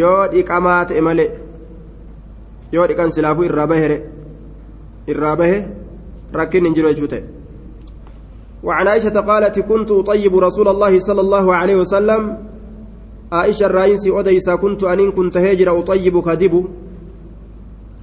[0.00, 1.30] yoo dhiqamaa ta'e malee
[2.76, 3.98] yoo dhiqan silaafuu irraa bahere
[5.14, 5.58] irraa bahe
[6.40, 7.37] rakkin hin jiru jechuu ta'e
[8.62, 12.22] وعن عائشة قالت كنت أطيب رسول الله صلى الله عليه وسلم.
[13.32, 16.54] عائشة الرئيس أديسا كنت أن كنت هجر أطيب كذب.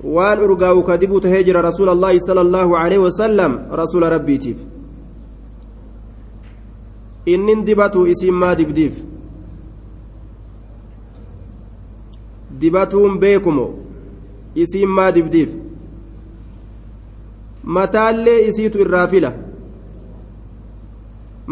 [0.04, 3.52] وأن أرقى كذب تهجر رسول الله صلى الله عليه وسلم.
[3.72, 4.60] رسول ربي تيف.
[7.26, 8.94] innin dibatu isin maa dibdiif
[12.62, 13.68] dibatuun beekumo
[14.56, 15.50] isiin maa dibdiif
[17.78, 19.34] mataallee isiitu irraa fila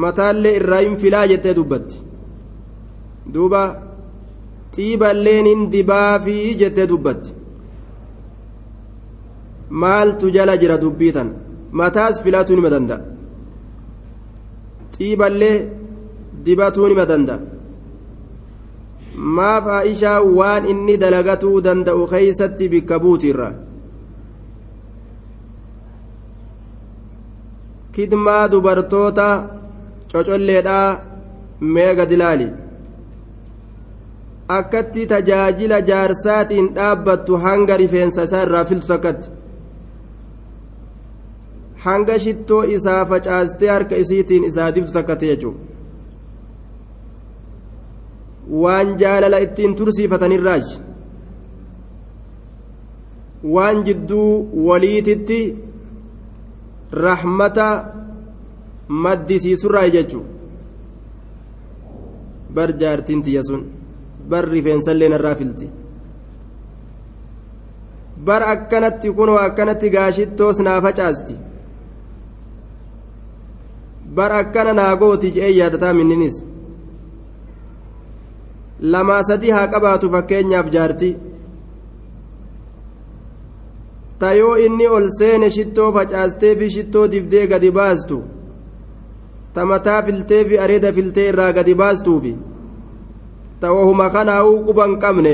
[0.01, 1.97] mataallee irraa hin filaa jettee dubbatti
[3.33, 3.61] duuba
[4.75, 7.33] xiiballeen hin dibaafii jettee dubbatti
[9.83, 11.29] maaltu jala jira dubbii tan
[11.81, 13.01] mataas filatuu nima danda'a
[14.97, 15.55] xiiballee
[16.45, 17.39] dibatuu nima danda'a
[19.37, 23.49] maaf aishaa waan inni dalagatuu danda'u keeysatti bikka buutiirra
[27.95, 29.27] kidmaa dubartoota
[30.13, 30.89] cocolleedhaa
[31.75, 32.47] mee gadi laali
[34.57, 39.29] akkatti tajaajila jaarsaatiin dhaabbattu hanga rifeensa isaa irraa filtu takkatti.
[41.85, 45.59] Hanga shittoo isaa facaastee harka isiitiin isaa dibdu takkatti jechuudha
[48.63, 50.81] waan jaalala ittiin tursiifatanirraaji
[53.55, 55.39] waan jidduu waliititti
[57.05, 57.67] rahmata
[58.87, 60.29] maddisiisurraa jechuudha
[62.55, 63.63] bar jaartiin tiyya sun
[64.29, 65.69] bar rifeensallee narraa filti.
[68.25, 71.35] Bar akkanatti kunoo akkanatti gaashittoos naa facaasti.
[74.15, 76.45] Bar akkana naa gooti je'ee yaadataa minninis.
[78.79, 81.15] Lamaa sadii haa qabaatu fakkeenyaaf jaartii
[84.19, 88.17] tayoo inni ol seene shittoo facaastee fi shittoo dibdee gadi baastu
[89.53, 92.33] tamataa filtee fi areeda filtee irraa gadi baastuufi
[93.59, 95.33] ta'ohuma kanaa'uu quban qabne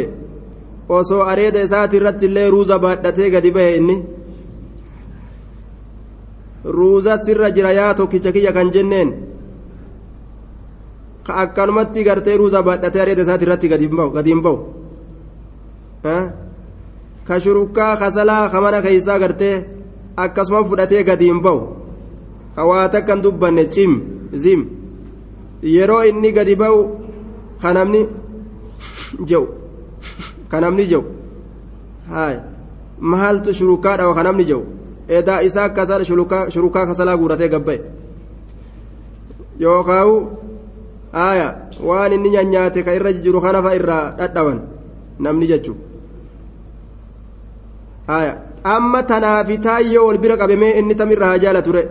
[0.90, 3.98] osoo areeda isaati irratti illee ruuza baadhatee gadi bahe inni
[6.78, 9.10] ruuza sirra jira yaa tokkicha kiyya kan jenneen
[11.26, 13.86] ka akkanumatti gartee ruuza baadhatee areeda isaati irratti gadi
[14.32, 14.60] hin bahu
[17.28, 19.56] ka shurukkaa kasalaa kamana keeysaa gartee
[20.18, 21.79] akkasuma fudhatee gadi hin bahu ka
[22.66, 24.02] waa takkan dubbanne cim
[24.34, 24.66] zim
[25.64, 26.82] yeroo inni gadi bahu
[27.62, 28.08] ka namni
[29.30, 29.48] jehu
[30.52, 31.04] ka namni jehu
[32.10, 32.40] haay
[33.00, 34.64] maaltu shurukaa dhawa ka namni jehu
[35.08, 37.80] edaa isaa akkasa shurukaa kasalaa guuratee gabba'e
[39.60, 40.16] yookaawu
[41.14, 41.48] aaya
[41.84, 44.60] waan inni nyaanyaate ka irra jiru kanafa irraa dhadhawan
[45.20, 45.76] namni jechu
[48.18, 51.84] aaya amma tanaafi taayyoo wal bira qabamee inni tamirraa haa jaala ture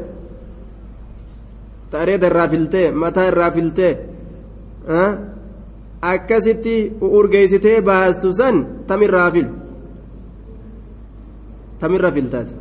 [1.91, 3.93] ta'areeda irraa filtee mataa irraa filtee
[6.13, 9.53] akkasitti urgeessitee baastu san tamirraa filu
[11.81, 12.55] tamirra filtaati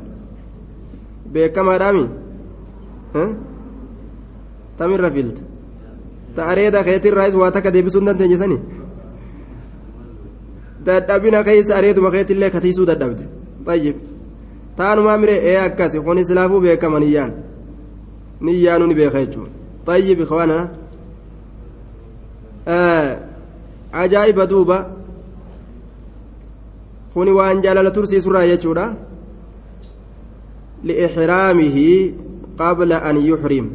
[1.34, 2.06] beekamaadhaami
[4.78, 5.42] tamirra filta
[6.36, 8.58] ta'areeda keetirraas waa takka deebisuu hin dandeenye sani
[10.86, 13.24] dadhabina keessa areeduma keetillee katiisuu dadhabde
[13.68, 13.98] xayyib
[14.78, 17.00] taanumaa mire ee akkasi kun islaafuu beekama
[18.42, 19.52] niyyaan niyyaanuu ni beeka jechuudha
[19.86, 20.70] xayyib ikwaanana
[24.04, 24.78] ajaa'iba duuba
[27.14, 28.86] kuni waan jaalala tursiisurraa jechuudha
[30.84, 31.88] liixraamihi
[32.58, 33.70] qabla an yuxrim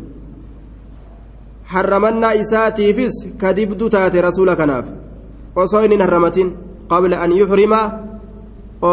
[1.72, 4.86] harramannaa isaatiifis ka dibdu taate rasuula kanaaf
[5.56, 6.54] osoo inni hin harramatin
[6.92, 7.80] qabla an yuxrima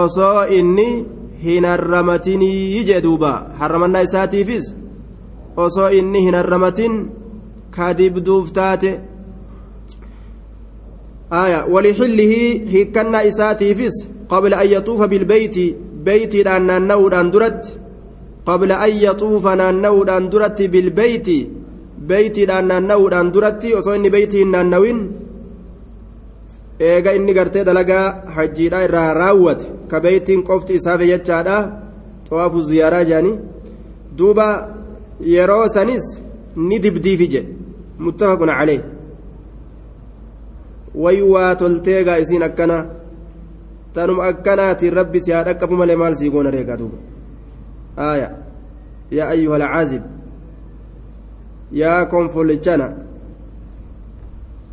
[0.02, 0.90] osoo inni
[1.46, 4.74] hin harramatinii jee duuba harramannaa isaatiifis
[5.66, 6.94] osoo inni hin harramatin
[7.76, 8.92] ka dibduuf taate
[11.44, 12.34] آية ولحله
[12.74, 13.96] هكنا إساتيفس
[14.30, 15.58] قبل أن يطوف بالبيت
[16.10, 17.64] بيت لأن النود أندرت
[18.46, 21.28] قبل أن يطوف النود أندرت بالبيت
[22.12, 25.00] بيت لأن النود أندرت وصين بيت النوين
[26.80, 31.58] eega inni gartee dalagaa hajjiidha irraa raawwate ka beeytiin qofti isaaf jechaadha
[32.28, 33.34] xawaafu ziyaaraa jedhani
[34.18, 34.46] duuba
[35.20, 36.06] yeroo sanis
[36.56, 37.56] ni dibdiifi jedhe
[38.00, 38.82] muttafaqun calee
[40.96, 42.86] way waa tolteegaa isiin akkana
[43.94, 46.98] tanuma akkanaatiin rabbi si haa dhaqqafu malee maal sii goona reegaa duuba
[48.08, 48.30] aaya
[49.18, 50.04] yaa ayyuha alcaazib
[51.82, 52.88] yaa konfolichana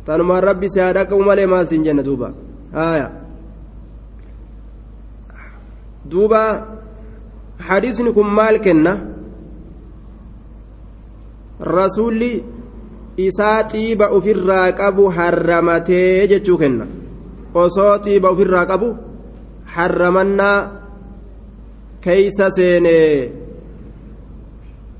[0.05, 2.31] tanumaan rabbi si haa dhaqqabu malee maal siin jenna duuba
[2.73, 3.11] aaya
[6.11, 6.41] duuba
[7.67, 8.93] hadiisni kun maal kenna
[11.59, 12.43] rasuulli
[13.17, 16.85] isaa xiiba ofirraa qabu harramatee jechuu kenna
[17.53, 18.89] osoo xiiba ofirraa qabu
[19.75, 20.57] harramannaa
[22.01, 23.31] keeysa seenee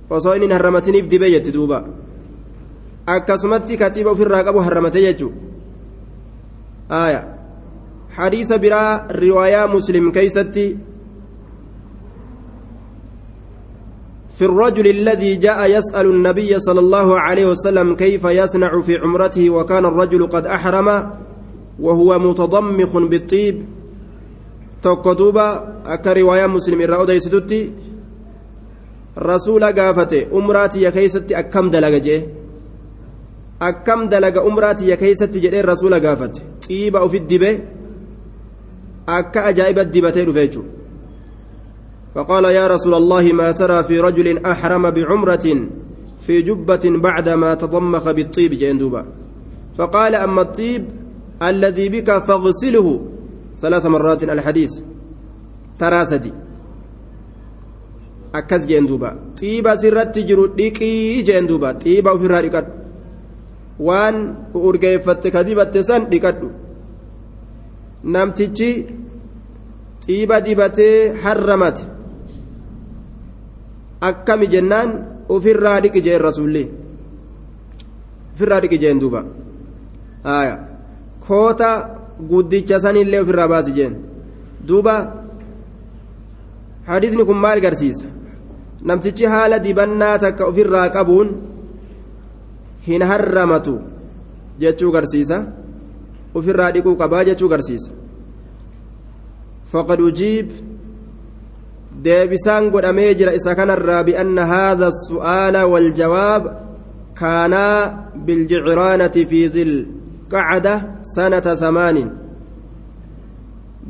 [0.09, 1.83] osoo inni harramatiniif dibee jetti duuba
[3.15, 5.31] akkasumatti ka xiiba ofirraa qabu harramatee jechuu
[6.89, 7.21] aya
[8.17, 10.65] hadiisa biraa riwaayaa muslim keeysatti
[14.37, 19.85] في الرجل الذي جاء يسأل النبي صلى الله عليه وسلم كيف يصنع في عمرته وكان
[19.85, 20.87] الرجل قد أحرم
[21.79, 23.55] وهو متضمخ بالطيب.
[24.81, 25.49] تقدوبا
[25.85, 27.71] أكا رواية مسلم الرأودة ستتي
[29.17, 32.05] رسول قافته أمراتي يا كيستي أكم دلق
[33.61, 36.41] أكم دلق أمراتي يا كيستي جدير رسول قافته.
[36.69, 37.59] طيبا في الدبه
[39.09, 40.63] أكا أجائب الدبتين فيجو.
[42.17, 45.45] فقال يا رسول الله ما ترى في رجل أحرم بعمرة
[46.19, 49.05] في جبة بعدما تضمخ بالطيب جندوبا
[49.77, 50.83] فقال أما الطيب
[51.43, 52.87] الذي بك فاغسله
[53.61, 54.73] ثلاث مرات الحديث
[58.69, 59.09] jeen duuba
[59.39, 62.71] xiiba sirratti jiru dhiqii jeen duuba xiiba ofirraa dhiqadhu
[63.87, 64.15] waan
[64.53, 66.49] urgeeffatte ka dibatte san dhiqadhu
[68.13, 68.69] namtichi
[70.05, 71.96] xiiba dibatee harramate
[74.01, 74.89] akkami jennaan
[75.29, 76.63] ofirraa dhiqi jeen rasuulli.
[78.33, 79.23] Ofirraa dhiqi jeen duuba.
[81.27, 81.69] Koota
[82.29, 83.95] guddicha sanillee ofirraa baasi jeen.
[84.67, 84.95] Duuba
[86.87, 88.05] hadiisni kun maal garsiisa?
[88.83, 91.29] Namtichi haala dibannaa takka ofirraa qabuun
[92.87, 93.79] hin harramatu
[94.59, 95.45] jechuu garsiisa.
[96.35, 97.91] Ofirraa dhiquu qabaa jechuu garsiisa.
[99.71, 100.51] Faqad ujiib
[102.07, 106.43] deebisaan godhamee jira isa kanarraa bianna haadha su'aala waljawaab
[107.19, 107.77] kaanaa
[108.25, 110.73] biljicraanati fi zilqacda
[111.13, 112.09] sanata samaanin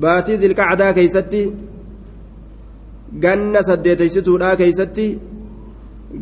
[0.01, 1.41] baatii zilqacdaa keeysatti
[3.23, 5.07] ganna saddeeteysituudha keeysatti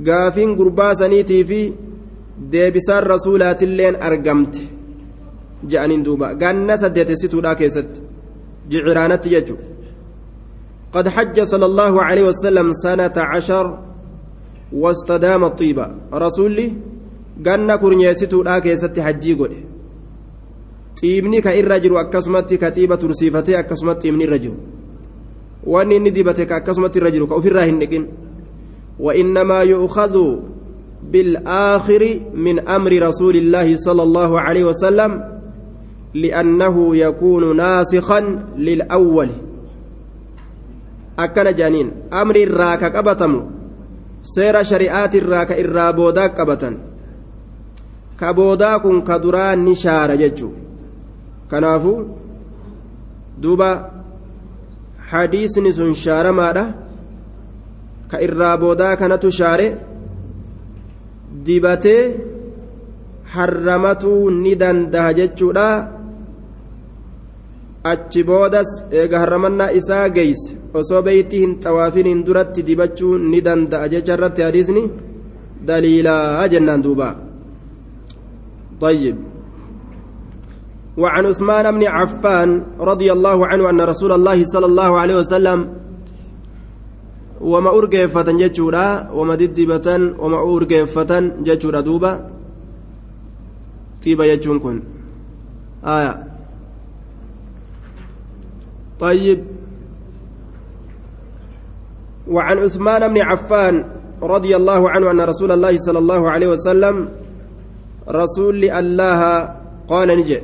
[0.08, 1.62] gaafiin gurbaa saniitii fi
[2.52, 4.62] deebisaan rasuulaatilleen argamte
[5.70, 8.02] je'aniin duuba ganna saddeeteysituudha keessatti
[8.72, 9.56] jiciraanatti jechu
[10.94, 13.80] قد حج صلى الله عليه وسلم سنة عشر
[14.74, 16.74] واستدام الطيبة رسولي
[17.36, 19.58] ganna kurnyeessituudha keessatti hajjii godhe
[20.96, 24.56] xiibni ka irra jiru akkasumatti ka xiiba tursiifatee akkasumatti xiibni irra jiru
[25.68, 27.12] wanni inni dibate ka akkasumatti irra
[29.00, 30.16] وإنما يؤخذ
[31.12, 35.24] بالآخر من أمر رسول الله صلى الله عليه وسلم
[36.14, 38.20] لأنه يكون ناسخا
[38.58, 39.30] للأول
[41.18, 43.40] akkana jaaniin amri irraa ka qabatamu
[44.34, 46.76] seera shari'aati irraa ka irraa boodaa qabatan.
[48.20, 50.48] Ka boodaa kun ka duraa ni shaara jechu
[51.50, 51.94] kanaafu
[53.42, 53.70] duuba
[55.12, 56.66] hadiisni sun shaaramaadha.
[58.12, 59.68] Ka irraa boodaa kanatu shaare.
[61.46, 62.04] Dibatee
[63.36, 65.68] harramatuu ni dandaha jechuudha.
[67.92, 70.65] Achi boodas eega harramannaa isaa geeyse.
[70.80, 74.84] Osoo beeyti hin xawaafiniin duratti dibachuu ni danda'a jecha irratti hadiisni
[75.68, 77.10] daliilaa jennaan duuba.
[78.82, 79.16] طيب.
[80.98, 82.50] وعن عثمان بن عفان
[82.80, 85.60] رضي الله عنه أن رسول الله صلى الله عليه وسلم
[87.42, 89.88] وما أرجفة جتشورا وما ددبة
[90.20, 91.12] وما أرجفة
[91.44, 92.14] جتشورا دوبا.
[94.06, 94.78] طيبة يجون كن
[95.86, 96.14] آية.
[99.00, 99.55] طيب.
[102.28, 103.86] وعن عثمان بن عفان
[104.24, 107.10] رضي الله عنه أن رسول الله صلى الله عليه وسلم
[108.10, 109.50] رسول الله
[109.88, 110.40] قال نجي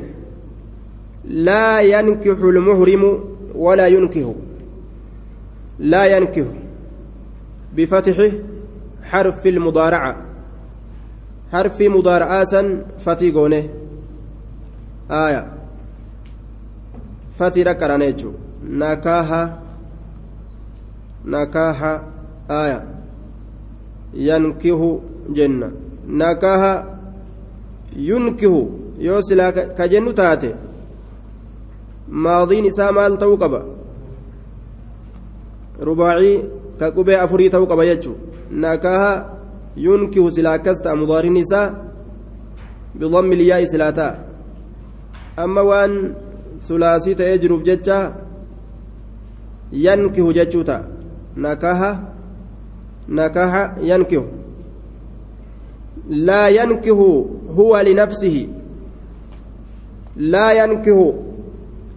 [1.25, 3.23] لا ينكح المهرم
[3.55, 4.35] ولا ينكه
[5.79, 6.45] لا ينكه
[7.75, 8.31] بفتح
[9.03, 10.15] حرف المضارعة.
[11.51, 13.69] حرف مضارعة فتيقونه
[15.11, 15.53] آية.
[17.39, 18.31] فتي ركرانيتشو.
[18.63, 19.60] نكاها
[21.25, 21.93] نكاها
[22.49, 22.79] آية
[24.13, 24.99] ينكه
[25.29, 25.71] جنة
[26.07, 26.99] نكاها
[27.95, 28.69] ينكه
[28.99, 30.53] يوسلا كجن تاتي
[32.11, 33.61] maadiin isaa maal ta'uu qaba
[35.89, 36.35] rubaacii
[36.79, 38.17] ka qubee afurii ta'uu qaba jechuun
[38.63, 39.11] nakaha
[39.85, 41.67] yunkihu silaa akkas ta'a mudaariin isaa
[42.99, 44.19] bidammi liyaa'i silaa ta'a
[45.43, 45.93] amma waan
[46.67, 47.99] sulaasii ta'ee jiruuf jecha
[49.85, 50.90] yankihu jechuu ta'a
[51.35, 52.01] nakaha
[53.81, 54.27] yankihu
[56.09, 57.07] laa yankihu
[57.55, 58.49] huwa linafsihi
[60.17, 61.05] laa yankihu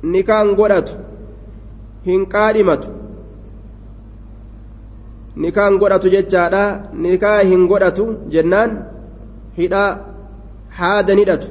[0.03, 0.95] nikaan godhatu
[2.05, 2.89] hin qaadhimatu
[5.37, 6.65] nikaan godhatu jechaadha
[7.07, 8.77] nikaa hin godhatu jennaan
[9.59, 9.91] hidhaa
[10.69, 11.49] haadan hidhatu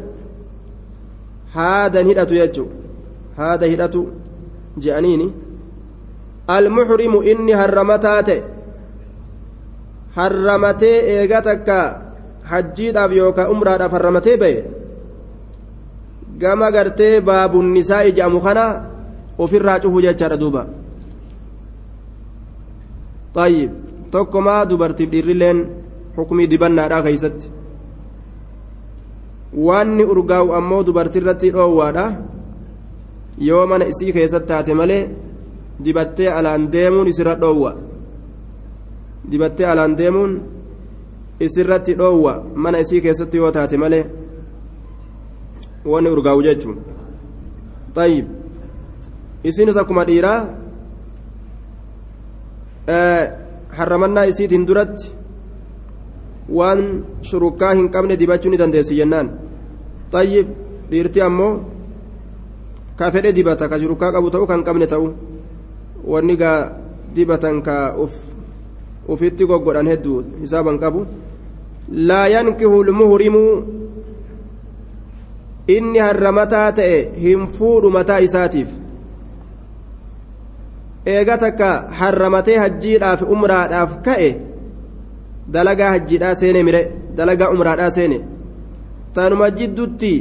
[1.56, 2.68] haadan hidhatu jechu
[3.38, 4.02] haada hidhatu
[4.86, 5.34] je'aniini
[6.57, 8.41] almuxrimu inni harramataa ta'e
[10.19, 11.79] harramatee eega takka
[12.51, 14.57] hajjiidhaaf yookaan umraadhaaf harramatee ba'e
[16.43, 18.65] gama gartee baabunnisaa ija'amu kana
[19.39, 20.63] ofirraa cufu jechaadha duuba
[23.39, 23.71] طيب
[24.11, 25.59] tokkomaa dubartiif dhiirrilleen
[26.17, 27.47] xukumii dibannaadhaa keeysatti
[29.67, 32.05] waanni urgaa'u ammoo dubartiirratti dhoowwaadha
[33.49, 35.03] yoo mana isii keessatti taate malee
[35.86, 37.72] dibattee alaan deemuun isirra dhoowwa
[39.32, 40.34] dibattee alaan deemuun
[41.40, 44.06] isirratti dhoowwa mana isii keessatti yoo taate malee
[45.86, 46.78] wanni urgaa'u jechuun
[47.94, 48.28] tayyib
[49.44, 50.40] isinis akkuma dhiiraa
[53.78, 55.12] harramannaa isiitiin duratti
[56.58, 56.82] waan
[57.22, 59.30] shurukkaa hin qabne dibachuu ni dandeessi jennaan
[60.12, 60.48] tayyib
[60.92, 61.54] dhiirti ammoo
[62.98, 65.08] ka fedhe dibata ka shurukkaa qabu ta'u kan qabne ta'u
[66.12, 66.72] wanni gaa
[67.16, 68.14] dibatan ka uf
[69.08, 71.06] ufitti goggodhan hedduu hisaaban qabu
[72.10, 73.52] laa yankihu lmuhrimuu
[75.76, 78.70] inni harramataa ta'e hin fuudhu mataa isaatiif
[81.16, 84.30] eega takka harramatee hajjiidhaaf umraadhaaf ka'e
[85.56, 86.82] dalagaa hajjiidhaa seene mire
[87.18, 88.20] dalagaa umraadhaa seene
[89.14, 90.14] tanuma jiddutti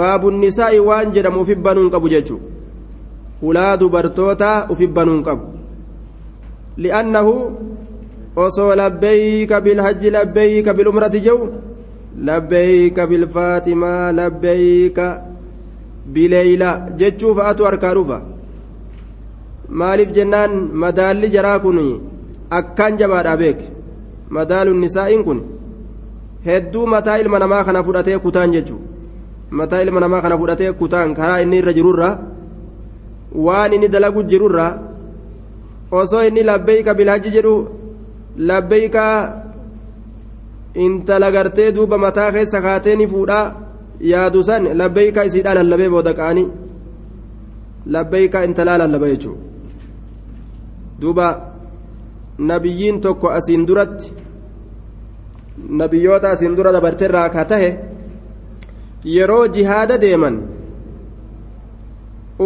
[0.00, 2.40] baabunnisaa'i waan jedhamu ufi banuun qabu jechu
[3.42, 5.44] hulaa dubartootaa ufi banuun qabu.
[6.82, 7.34] Li'annahu
[8.44, 11.48] osoo labbeeyka bilhajji labbeeyka bilumrati jehu
[12.28, 15.06] labbeeyka bilfaatimaa labbeeyka
[16.14, 16.70] bileeyla
[17.00, 18.18] jechuu fa'atu harkaa dhufa.
[19.80, 20.52] Maaliif jennaan
[20.84, 21.78] madaalli jaraa kun
[22.58, 23.60] akkaan jabaadha beek
[24.36, 25.38] madaaluun nisaa'iin kun
[26.46, 28.80] hedduu mataa ilma namaa kana fudhatee kutaan jechuu
[29.60, 32.08] mataa ilma namaa kana fudhatee kutaan karaa inni irra jirurra
[33.34, 34.66] waan inni dalagu jirurra
[36.00, 37.54] osoo inni labbeeyka bilhajji jedhu
[38.48, 39.04] labbeeyka
[40.84, 43.46] intala gartee duuba mataa keessa kaatee ni fuudhaa
[44.12, 46.48] yaadu san labbeeyka isiidhaa lallabee booda qa'anii
[47.94, 49.40] labbeeyka intalaa lallaba jechuudha
[51.00, 51.26] duuba
[52.38, 54.12] nabiyyiin tokko asiin duratti
[55.80, 57.70] nabiyyoota asiin dura dabarteerraa ka tahe
[59.14, 60.36] yeroo jihaada deeman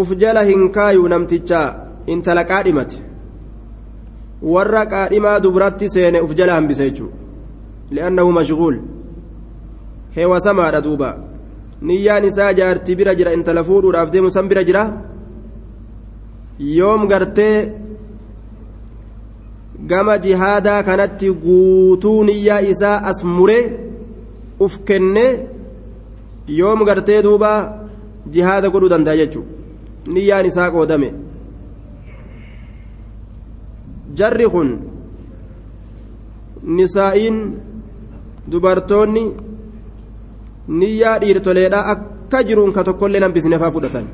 [0.00, 1.60] uf jala hin kaayuu namticha
[2.14, 2.98] intala qaadhimate
[4.54, 7.16] warra qaadhimaa dubratti seene uf jala hambise jechuudha
[7.94, 8.76] li'annahu mashguul
[10.16, 11.10] heewasamaadha duuba.
[11.88, 14.84] Niyyaan isaa jaartii bira jira intala fuudhuudhaaf deemu san bira jira?
[16.58, 17.72] Yoom gartee
[19.90, 23.64] gama jihaadaa kanatti guutuu niyyaa isaa as muree
[24.66, 25.32] uf kennee
[26.60, 27.50] yoom gartee duuba
[28.34, 29.50] jihaada godhuu danda'a jechuudha
[30.14, 31.08] niyyaan isaa qoodame.
[34.18, 34.68] Jarri kun
[36.76, 37.36] nisaa'iin
[38.50, 39.24] dubartoonni
[40.68, 44.06] niyyaa dhiirtoleedhaa akka jiruun ka tokkollee hambisne faa fudhatan.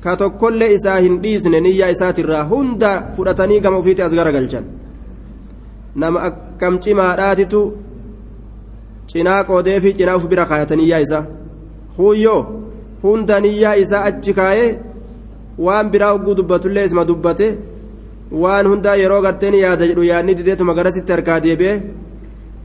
[0.00, 4.64] Ka tokkollee isaa hin dhiisne niyyaa isaatirraa hunda fudhatanii gama ofiitti as garagalchan
[5.94, 7.60] nama akkam cimaadhaatitu
[9.12, 11.24] cinaa qoodee fi cinaa uf bira kaayatan niyyaa isaa.
[11.98, 12.40] Huyyoo
[13.02, 14.70] hunda niyyaa isaa achi kaayee
[15.64, 17.46] waan biraa hogguu dubbatullee isma dubbate
[18.42, 21.74] waan hundaa yeroo garteen yaada jedhu yaadni dideetuma garasitti harkaa deebi'e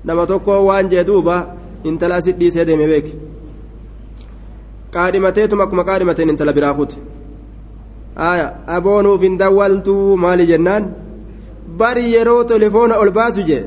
[0.05, 1.35] nama tokko waan jee duuba
[1.89, 3.13] intala asit dhiisee deeme beeke
[4.93, 6.95] qaadhimateetuma akkuma qaadhimateen intala biraa kute
[8.29, 10.83] aya aboonuuf hin dawwaltuu maali jennaan
[11.79, 13.63] bari yeroo telefoona ol baasu jee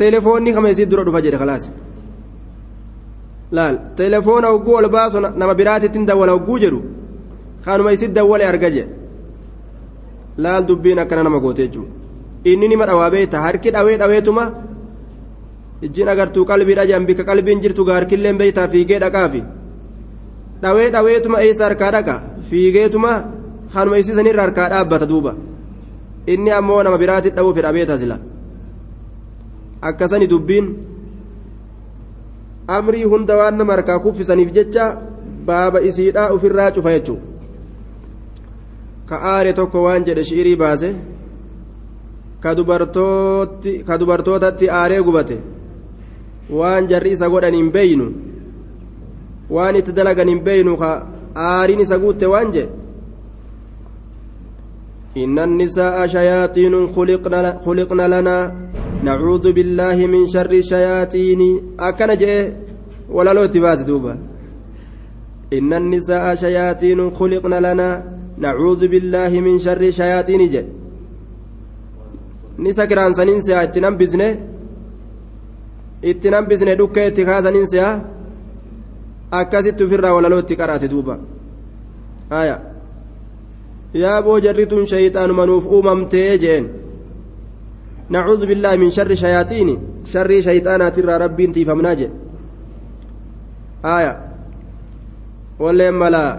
[0.00, 1.64] telefoonni kama isii dura dhufa jedhe khalaas
[3.56, 6.80] laal telefoona hogguu ol baasu nama biraatittiin dawwala hogguu jedhu
[7.64, 8.86] kanuma isit dawwale arga jee.
[10.38, 11.90] Laal dubbiin akkana nama goote jechuudha.
[12.44, 14.44] Inni nima dhawaa beekta harki dhawee dhaweetuma
[15.82, 19.42] ijjiin agartuu qalbiidha jedhan bika qalbiin jirtu gaarkilleen beektaa fiigee dhaqaafi
[20.62, 22.14] dhawee dhaweetuma eessa harkaa dhaqa?
[22.48, 23.12] Fiigeetuma
[23.72, 25.34] kanuma isiisanirra harkaa dhaabbata duuba.
[26.26, 28.18] Inni ammoo nama biraatti dhawuu fedha beektaa sila.
[29.82, 30.66] Akkasani dubbiin
[32.68, 34.84] amrii hunda waan nama harkaa kuffisaniif jecha
[35.46, 37.27] baaba isiidhaa ofirraa cufa jechuudha.
[39.08, 40.90] Ka aare tokko waan jedhe shi'irii baase
[42.42, 45.36] ka dubartootatti aaree gubate
[46.58, 48.06] waan jarri isa godhan hin beeynu
[49.56, 50.90] waan itti dalagan hin beeynu ka
[51.46, 52.78] aariin isa guutte waan jedhe
[55.24, 58.54] إن النساء شياطين خلقنا, خلقنا لنا
[59.04, 61.40] نعوذ بالله من شر الشياطين
[61.80, 62.52] أكن جئ
[63.10, 64.18] ولا لو تباس دوبا
[65.52, 70.68] إن النساء شياطين خلقنا لنا نعوذ بالله من شر شياطين جد
[72.58, 74.28] nisa kiraansanin si'a itti nambisne
[76.02, 77.90] itti nambisne dhukkee itti kaasanin si'a
[79.40, 81.14] akkasitti ofirraa walaloo itti qaraate duuba
[82.30, 82.56] haya
[84.02, 86.66] yaa boo jarritun shayxaanuma nuuf uumamtee jeen
[88.10, 89.78] nacuudhu billaahi min sharri shayaatiini
[90.12, 92.14] sharrii shayxaanaatirraa rabbiin tiifamnaa jedhe
[93.82, 94.12] haya
[95.62, 96.32] walleen malaa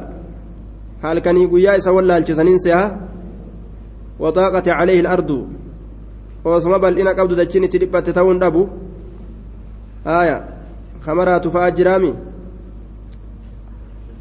[1.01, 2.85] halkanii guyyaa isa wallaalchisaniin seha
[4.19, 5.37] waxaaqate calayhi alardu
[6.43, 8.67] osoma bal'ina qabdu dachiin itti dhiphatte ta'uun dhabu
[10.05, 10.37] haaya
[11.05, 12.11] kamaraatu fa'a jiraami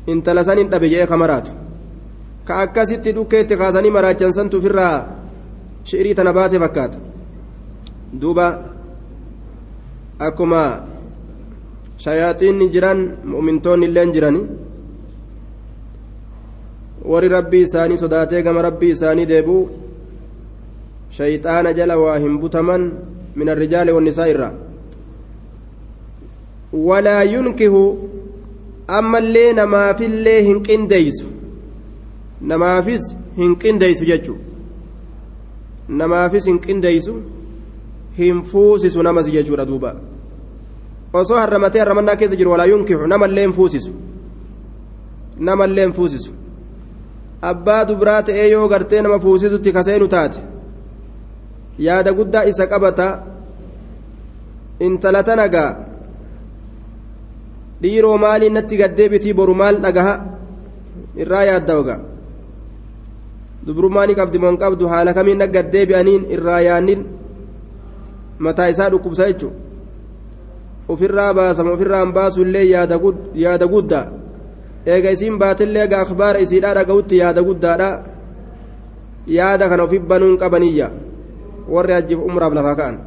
[0.06, 1.50] intala san hin dhabe jedhee kamaraatu
[2.46, 4.96] ka akkasitti dhukkeetti kaasanii maraachansantu ofirraa
[5.88, 6.98] shi'irii tana baase fakkaata
[8.20, 8.46] duuba
[10.28, 10.62] akkuma
[12.04, 12.98] shayaaxiinni jiran
[13.32, 14.42] mu'mintoonni illeen jirani
[17.04, 19.68] warri rabbii isaanii sodaatee gama rabbii isaanii deebi'u
[21.18, 22.92] shayxaana jala waa hin butaman
[23.36, 24.52] min arrijaali wannisaa irraa
[26.72, 27.82] walaa yunkihu
[28.98, 31.26] ammallee namaafillee hin qindeeysu
[32.40, 34.36] namaafis hin qindeeysu jechuu
[36.02, 37.14] namaafis hin qindeeysu
[38.18, 39.94] hin fuusisu namas jechuudha duuba
[41.12, 43.92] osoo harramatee harramannaa keessa jiru walaa yunkixu namallee hin fuusisu
[45.50, 46.32] namallee hin fuusisu
[47.42, 50.38] abbaa dubraa ta'ee yoo gartee nama fuusisutti kaseenu taate
[51.78, 53.06] yaada guddaa isa qabata
[54.80, 55.70] intala tanagaa
[57.82, 60.14] dhiiroo maaliin natti gaddeebitii boru maal dhagaha
[61.16, 62.00] irraa yaadda ogaa
[63.66, 67.06] dubrummaani qabdi moon qabdu haala kamiin na gaddeebi'aniin irraa yaannin
[68.38, 69.54] mataa isaa dhukkubsa jechuun
[70.88, 72.66] ofirraa baasama baasu illee
[73.34, 74.06] yaada guddaa
[74.86, 77.88] eega isiin baatillee eega akhbaara isiidhaa dhaga'utti yaada guddaadha
[79.26, 80.90] yaada kana ofi banuun qabaniyya
[81.68, 82.98] warri hajjiif umraaf lafaa ka'an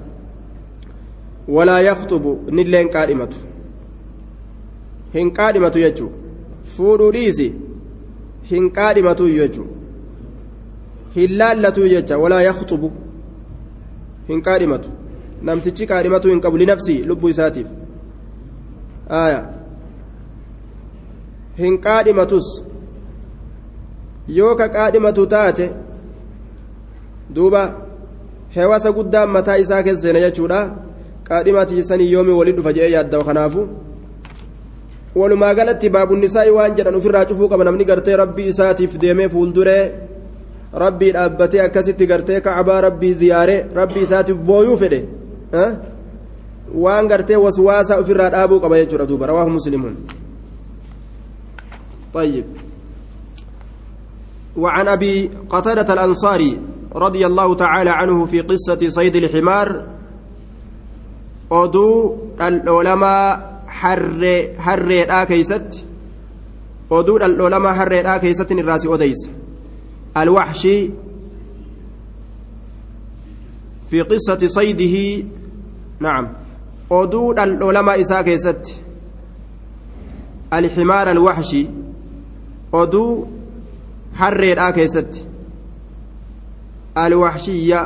[1.48, 3.38] walaa yaktubu nillee hin qaadhimatu
[5.14, 6.12] hin qaadhimatu jechuu
[6.76, 7.48] fuudhuu dhiisi
[8.52, 9.68] hin qaadhimatu jechuu
[11.16, 12.92] hin laallatu jecha walaa yaktubu
[14.28, 14.90] hin qaadhimatu
[15.50, 17.68] namtichi qaadhimatu hin qabu linafsii lubbuu isaatiif
[19.24, 19.61] aya
[21.58, 22.48] hin qaadhimatus.
[24.28, 25.70] Yoo ka qaadhimatu taate
[27.36, 27.64] duuba
[28.56, 30.60] hewasa guddaan mataa isaa keessa seena jechuudha.
[31.28, 33.68] Qaadhimatii sanii yoomii walii dhufa jedhee yaaddawa kanaafu.
[35.16, 37.64] Walumaa galatti baabunnisaa'i waan jedhan ofirraa cufuu qaba.
[37.64, 39.84] Namni gartee rabbii isaatiif deemee fuulduree
[40.84, 45.00] rabbii dhaabbatee akkasitti gartee kacbaa rabbii ziyaaree rabbii isaatiif booyuu fedhe
[46.84, 49.28] waan gartee waswaasaa ofirraa dhaabuu qaba jechuudha duuba.
[49.28, 49.96] Rawaahu muslimuun
[52.14, 52.46] طيب.
[54.58, 56.60] وعن أبي قتادة الأنصاري
[56.96, 59.88] رضي الله تعالى عنه في قصة صيد الحمار
[61.52, 65.86] أدو العلماء حر حر كيست
[66.92, 69.30] أدو العلماء حر كيست الراس أديس
[70.18, 70.90] الوحشي
[73.90, 75.26] في قصة صيده
[76.00, 76.28] نعم
[76.92, 78.76] أدو العلماء إساء كيست.
[80.54, 81.68] الحمار الوحشي
[82.72, 83.28] oduu
[84.14, 85.28] harreedhaa keessatti.
[86.96, 87.82] Alwaxshiyya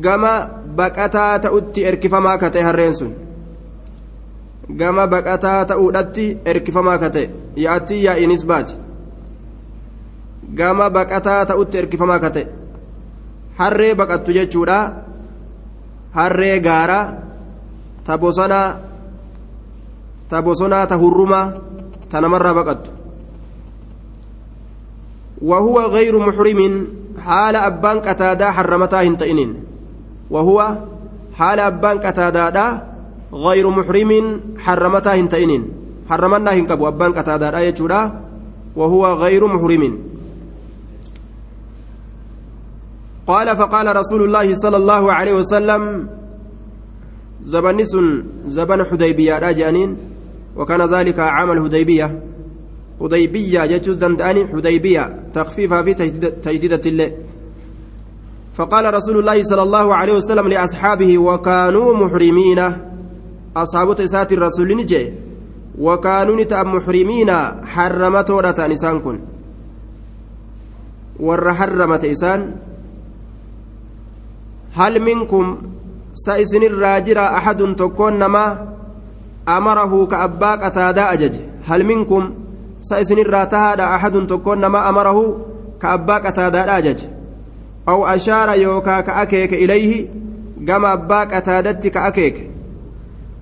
[0.00, 0.32] gama
[0.76, 3.14] baqataa ta'utti erkifamaa ka ta'e harreen sun.
[4.76, 7.30] Gama baqataa ta'uudhatti erkifamaa ka ta'e.
[7.56, 8.74] Yaa'attii yaa'inis baati.
[10.54, 12.46] Gama baqataa ta'utti erkifamaa ka ta'e.
[13.58, 14.78] Harree baqattu jechuudha
[16.16, 17.12] harree gaaraa
[18.04, 18.68] ta bosonaa
[20.28, 21.52] ta bosonaa ta hurrumaa
[22.16, 22.82] تنمر بقت.
[25.42, 26.60] وهو غير محرم
[27.20, 29.50] حال أبان كتادا حرمتا هنتئنين.
[30.30, 30.58] وهو
[31.36, 32.66] حال أبان كتادا
[33.32, 34.10] غير محرم
[34.64, 35.62] حرمتا هنتئنين.
[36.08, 38.00] حرمنا هنكبو أبان كتادا يجودا
[38.76, 39.84] وهو غير محرم.
[43.26, 45.82] قال فقال رسول الله صلى الله عليه وسلم
[47.44, 47.92] زبنس
[48.46, 49.90] زبن حديبية راجانين
[50.56, 52.22] وكان ذلك عام الهديبية
[53.00, 55.94] هديبية يجوز دنداني حديبية تخفيفها في
[56.42, 57.12] تجديدة الله
[58.56, 62.60] فقال رسول الله صلى الله عليه وسلم لأصحابه وكانوا محرمين.
[63.56, 65.12] أصحاب تسات الرسول نجي.
[65.78, 67.30] وكانوا نتأم محرمين
[67.64, 69.20] حرمت ورة نسان كن.
[71.20, 72.56] ور حرمت إسان.
[74.72, 75.58] هل منكم
[76.14, 78.76] سائسن الراجر أحد تكون نما؟
[79.48, 81.34] أمره كأبا قتادا أجج.
[81.66, 82.34] هل منكم
[82.80, 85.46] سيسن الراتها أحد تكون ما أمره
[85.82, 87.04] كأبا قتادا أجج؟
[87.88, 90.08] أو أشار يوكا كأكيك إليه
[90.68, 92.50] قام أبا قتادت كأكيك.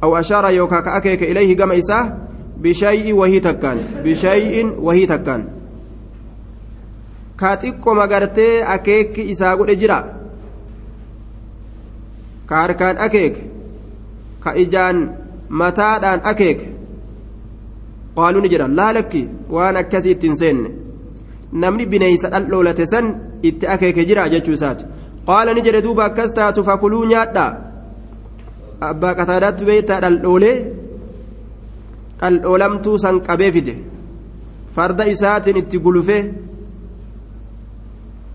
[0.03, 2.17] أو أشار يوكا كأكيك إليه قام إساه
[2.59, 3.79] بشيء وهي تكان.
[4.05, 5.49] بشيء وهي تكان.
[7.41, 10.15] كاتيكو مغرتي أكيك إساه قد جرا.
[12.51, 13.37] كاركان أكيك.
[14.45, 16.67] كإجان mataadhaan akeeke.
[18.17, 20.71] Qaaluu ni jedhan laalakki waan akkasii ittiin seenne.
[21.53, 23.07] Namni bineensa dhal'oolate san
[23.43, 24.85] itti akeeke jira jechuu isaati.
[25.27, 27.45] Qaala ni jedhe duuba akkas taatu fakuluu nyaadha
[28.91, 30.57] abbaa qataadaatti beeytaa dhaldhoolee
[32.21, 33.75] dhaldhoolamtuu san qabee fide.
[34.75, 36.23] Farda isaatiin itti gulufee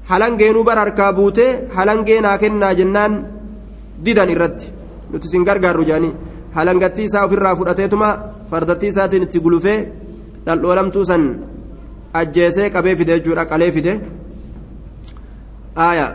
[0.10, 3.14] halangeenuu bar harkaa buutee halangee naa kennaa jennaan
[4.06, 4.72] didan irratti.
[5.12, 6.14] Nuti sin gargaarru jedhanii
[6.56, 8.10] halangattii isaa ofirraa fudhateetuma
[8.52, 9.80] fardattii isaatiin itti gulufee
[10.46, 11.24] dhaldhoolamtuu san
[12.22, 13.94] ajjeesee qabee fide jechuudha qalee fide
[15.88, 16.08] aaya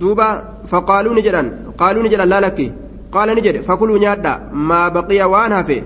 [0.00, 0.28] duuba
[0.72, 1.48] faqaaluu ni jedhan
[1.80, 2.66] qaaluu ni jedhan laalakki
[3.14, 4.32] qaala ni jedhe fakuluu nyaadha
[4.70, 5.78] maa baqiya waan hafe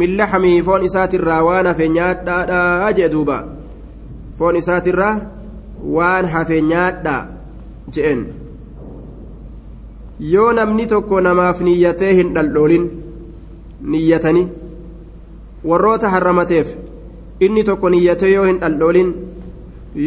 [0.00, 3.36] min laxmii foon isaatirraa waan hafe nyaadhaadha jee duuba
[4.38, 5.14] foon isaatirraa
[5.96, 7.16] waan hafe nyaadha
[7.96, 8.20] je'en
[10.32, 12.84] yoo namni tokko namaaf niyyatee hin dhaldhoolin
[13.82, 14.46] niyyatanii
[15.64, 16.68] warroota haramateef
[17.40, 19.10] inni tokko niyyatee yoo hin dhaldhoolin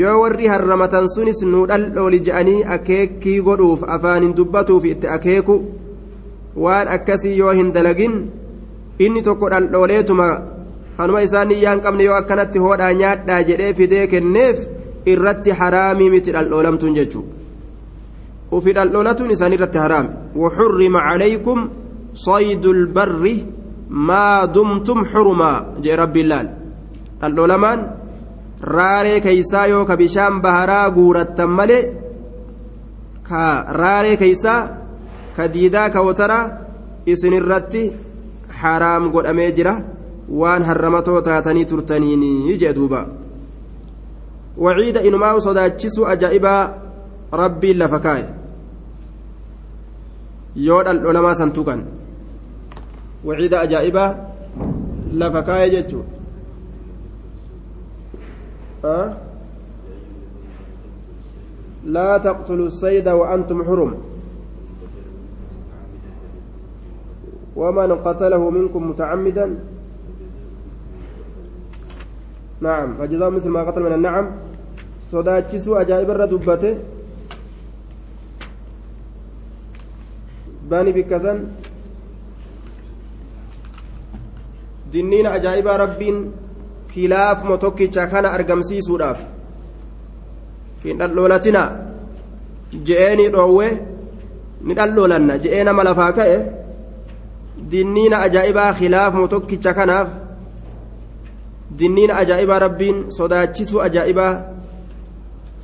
[0.01, 5.55] yoo warri haramatan sunis nu dhaldhooli je'anii akeekii godhuuf afaan hin dubbatuuf itti akeeku
[6.65, 8.15] waan akkasii yoo hin dalagin
[8.99, 10.29] inni tokko dhaldhooleetuma
[10.97, 14.65] kanuma isaan niyyaa hin qabne yoo akkanatti hoodhaa nyaadhaa jedhee fidee kenneef
[15.13, 17.33] irratti haraamii miti dhaldhoolamtuun jechuudha.
[18.57, 20.09] ufi dhaldhoolatuun isaan irratti haraami
[20.43, 21.59] wuxurrima calaykum
[22.25, 23.35] saydul barri
[23.91, 25.51] ما دمتم حرما
[25.83, 26.41] جاء رب الله
[27.23, 27.79] الأولمان
[28.63, 31.79] راري كيسا يو كبشام بهرا غورة ملي؟
[33.27, 34.55] كراري كيسا
[35.37, 36.39] كديدا كوترا؟
[37.09, 37.73] إسن الرت
[38.59, 39.75] حرام قد أميجرة
[40.29, 43.01] وان هرمتو تاتني ترتنيني يجي دوبا.
[44.57, 44.97] وعيد
[45.37, 46.55] صداتشسو أجائبا
[47.31, 48.23] rabbiin lafa kaa'e
[50.67, 51.83] yoo dhaldholamaa san tuqan
[53.25, 54.15] waciida ajaa'ibaa
[55.13, 56.07] lafa kaa'e jechuun
[61.81, 63.91] لا تقتلوا الصيد وأنتم حرم.
[67.57, 69.45] ومن قتله منكم متعمدا.
[72.61, 74.25] نعم فجزاء مثل ما قتل من النعم.
[75.11, 76.73] صداتشسوا أجائب الردبته
[80.71, 81.37] baani bikkasan
[84.93, 86.17] dinniin ajaa'ibaa rabbiin
[86.93, 89.19] kilaafuma tokkicha kana argamsiisuudhaaf
[90.85, 91.63] hin dhaldhoolatina
[92.89, 93.67] je'eenii dhoowwe
[94.67, 96.37] ni dhaldhoolanna je'ee nama lafaa ka'e
[97.71, 100.09] dinniin ajaa'ibaa kilaafuma tokkicha kanaaf
[101.79, 104.33] dinniin ajaa'ibaa rabbiin sodaachisuu ajaa'ibaa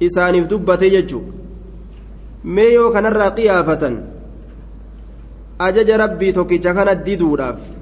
[0.09, 1.23] isaaniif dubbate jechuu
[2.57, 3.97] mee yoo kanarraa qiyaafatan
[5.67, 7.76] ajaja rabbii tokkicha kana diduudhaaf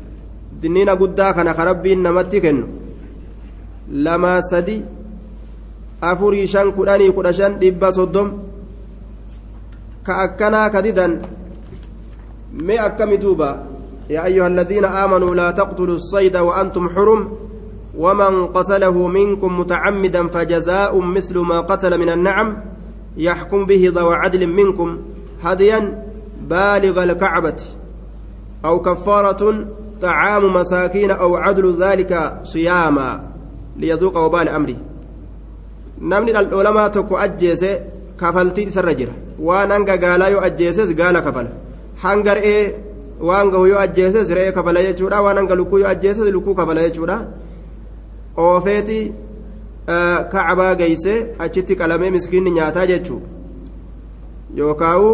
[0.62, 2.66] dinniina guddaa kana ka rabbiin namatti kennu
[3.92, 4.84] lamaa sadi
[6.02, 8.28] afurii shan kudhanii kudha shan dhibba soddom
[10.04, 11.22] ka akkanaa ka didan
[12.52, 13.50] mee akkami duuba
[14.10, 17.38] يا أيها الذين آمنوا لا تقتلوا الصيد وأنتم حرم
[17.98, 22.58] ومن قتله منكم متعمدا فجزاء مثل ما قتل من النعم
[23.18, 25.02] يحكم به ذو عدل منكم
[25.44, 26.06] هديا
[26.42, 27.64] بالغ الكعبة
[28.66, 29.66] أو كفارة
[30.03, 33.11] طعام مساكين أو عدل ذلك صياما
[33.77, 34.77] ليذوق وبال أمره
[36.01, 37.71] namni dhaldhoolamaa tokko ajjeese
[38.21, 39.15] kafaltii isarra jira
[39.49, 41.51] waan hanga gaalaa yoo ajjeeses gaala kafala
[42.05, 42.63] hanga re'ee
[43.29, 47.17] waan gahu yoo ajjeeses re'ee kafala jechuudha waan hanga lukkuu yoo ajjeeses lukkuu kafala jechuudha
[48.45, 49.01] oofeeti
[50.33, 51.15] kacbaa geeyse
[51.47, 53.21] achitti qalamee miskiinni nyaataa jechuu
[54.61, 55.11] yookaawu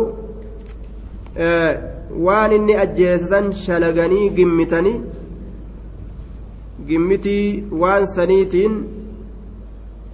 [2.28, 5.02] waan inni ajjeesan shalaganii gimmitanii
[6.88, 8.76] gimmitii waan saniitiin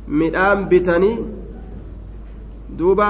[0.07, 1.17] midhaan bitanii
[2.79, 3.07] duuba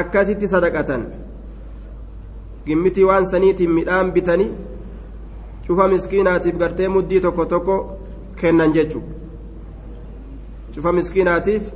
[0.00, 1.06] akkasitti sadaqatan
[2.66, 4.50] gimmitii waan saniitiin midhaan bitanii
[5.66, 7.76] cufa miskiinaatiif gartee muddii tokko tokko
[8.40, 9.02] kennan jechu
[10.74, 11.72] cufa miskiinaatiif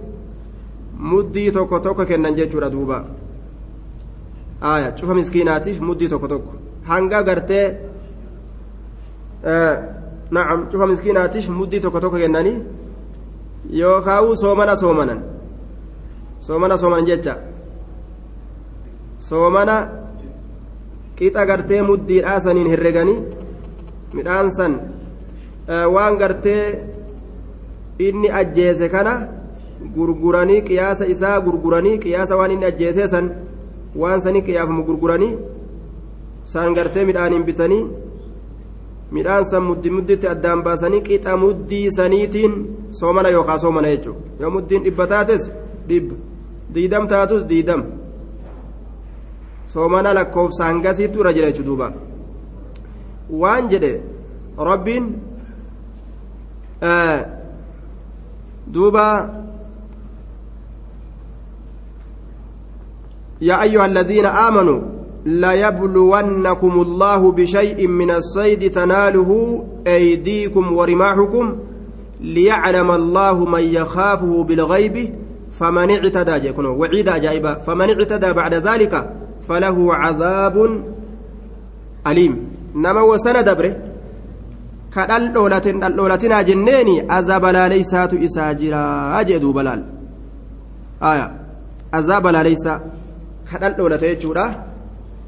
[1.12, 3.04] muddii tokko tokko kennan jechuudha duuba
[4.61, 6.52] aya cufa miskiinaatiif muddii tokko tokko
[6.88, 7.66] hanga gartee
[10.30, 12.58] nacam cufa miskiinaatiif muddii tokko tokko kennanii
[13.80, 15.20] yookaawuu soomana soomanan
[16.40, 17.34] soomana soomanan jecha
[19.18, 19.76] soomana
[21.16, 23.18] qixa gartee muddiidhaa saniin herreganii
[24.14, 24.72] midhaan san
[25.94, 26.64] waan gartee
[27.98, 29.12] inni ajjeese kana
[29.94, 33.30] gurguranii qiyaasa isaa gurguranii qiyaasa waan inni ajjeesee san
[33.97, 35.34] waan sanii qiyaafamu gurguranii
[36.53, 37.84] san gartee midhaaniin bitanii
[39.12, 42.55] midhaan san muddi mudditti addaan baasanii qixa muddii saniitiin
[43.01, 45.51] soomana yookaan soomana jechuudha yoo muddiin dhibba taates
[45.88, 46.14] dhibba
[46.74, 47.82] diidam taatus diidam
[49.72, 51.88] soomana lakkoofsaan gasiitu irra jira jechuudha duuba
[53.43, 53.93] waan jedhe
[54.70, 55.07] rabbiin
[58.74, 59.05] duuba
[63.41, 64.80] يا أيها الذين آمنوا
[65.26, 71.57] ليبلونكم الله بشيء من الصيد تناله أيديكم ورماحكم
[72.20, 75.14] ليعلم الله من يخافه بالغيب
[75.51, 79.11] فمن اعتدى جيكون وعيد أجائبا فمن اعتدى بعد ذلك
[79.49, 80.82] فله عذاب
[82.07, 82.51] أليم.
[82.74, 83.76] نما وسن دبره
[84.97, 89.84] كدل دولتين دولتنا جنيني عذاب لا ليسات إساجرا أجدوا بلال.
[91.03, 91.32] آية
[91.93, 92.43] عذاب لا
[93.78, 94.46] دولتين جورا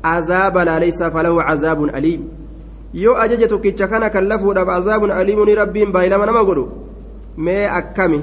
[0.05, 2.43] عذاب لا ليس فله عذاب أليم
[2.93, 6.64] yoo ajaja tokkicha kana kallafuudhaaf azaabun aliimuun rabbiin baay'ilama nama godhu
[7.37, 8.20] mee akkami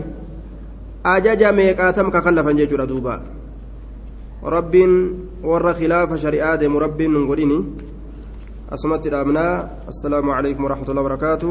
[1.03, 3.15] ajaja meeqaatam ka kallafan jechuudha duuba
[4.55, 4.93] rabbiin
[5.43, 7.59] warra khilaafa shari'aa deemu rabbiin nun godhini
[8.69, 9.53] asumatti dhaabnaa
[9.91, 11.49] assalaamu alaikum warahmatullahi wabarakaatu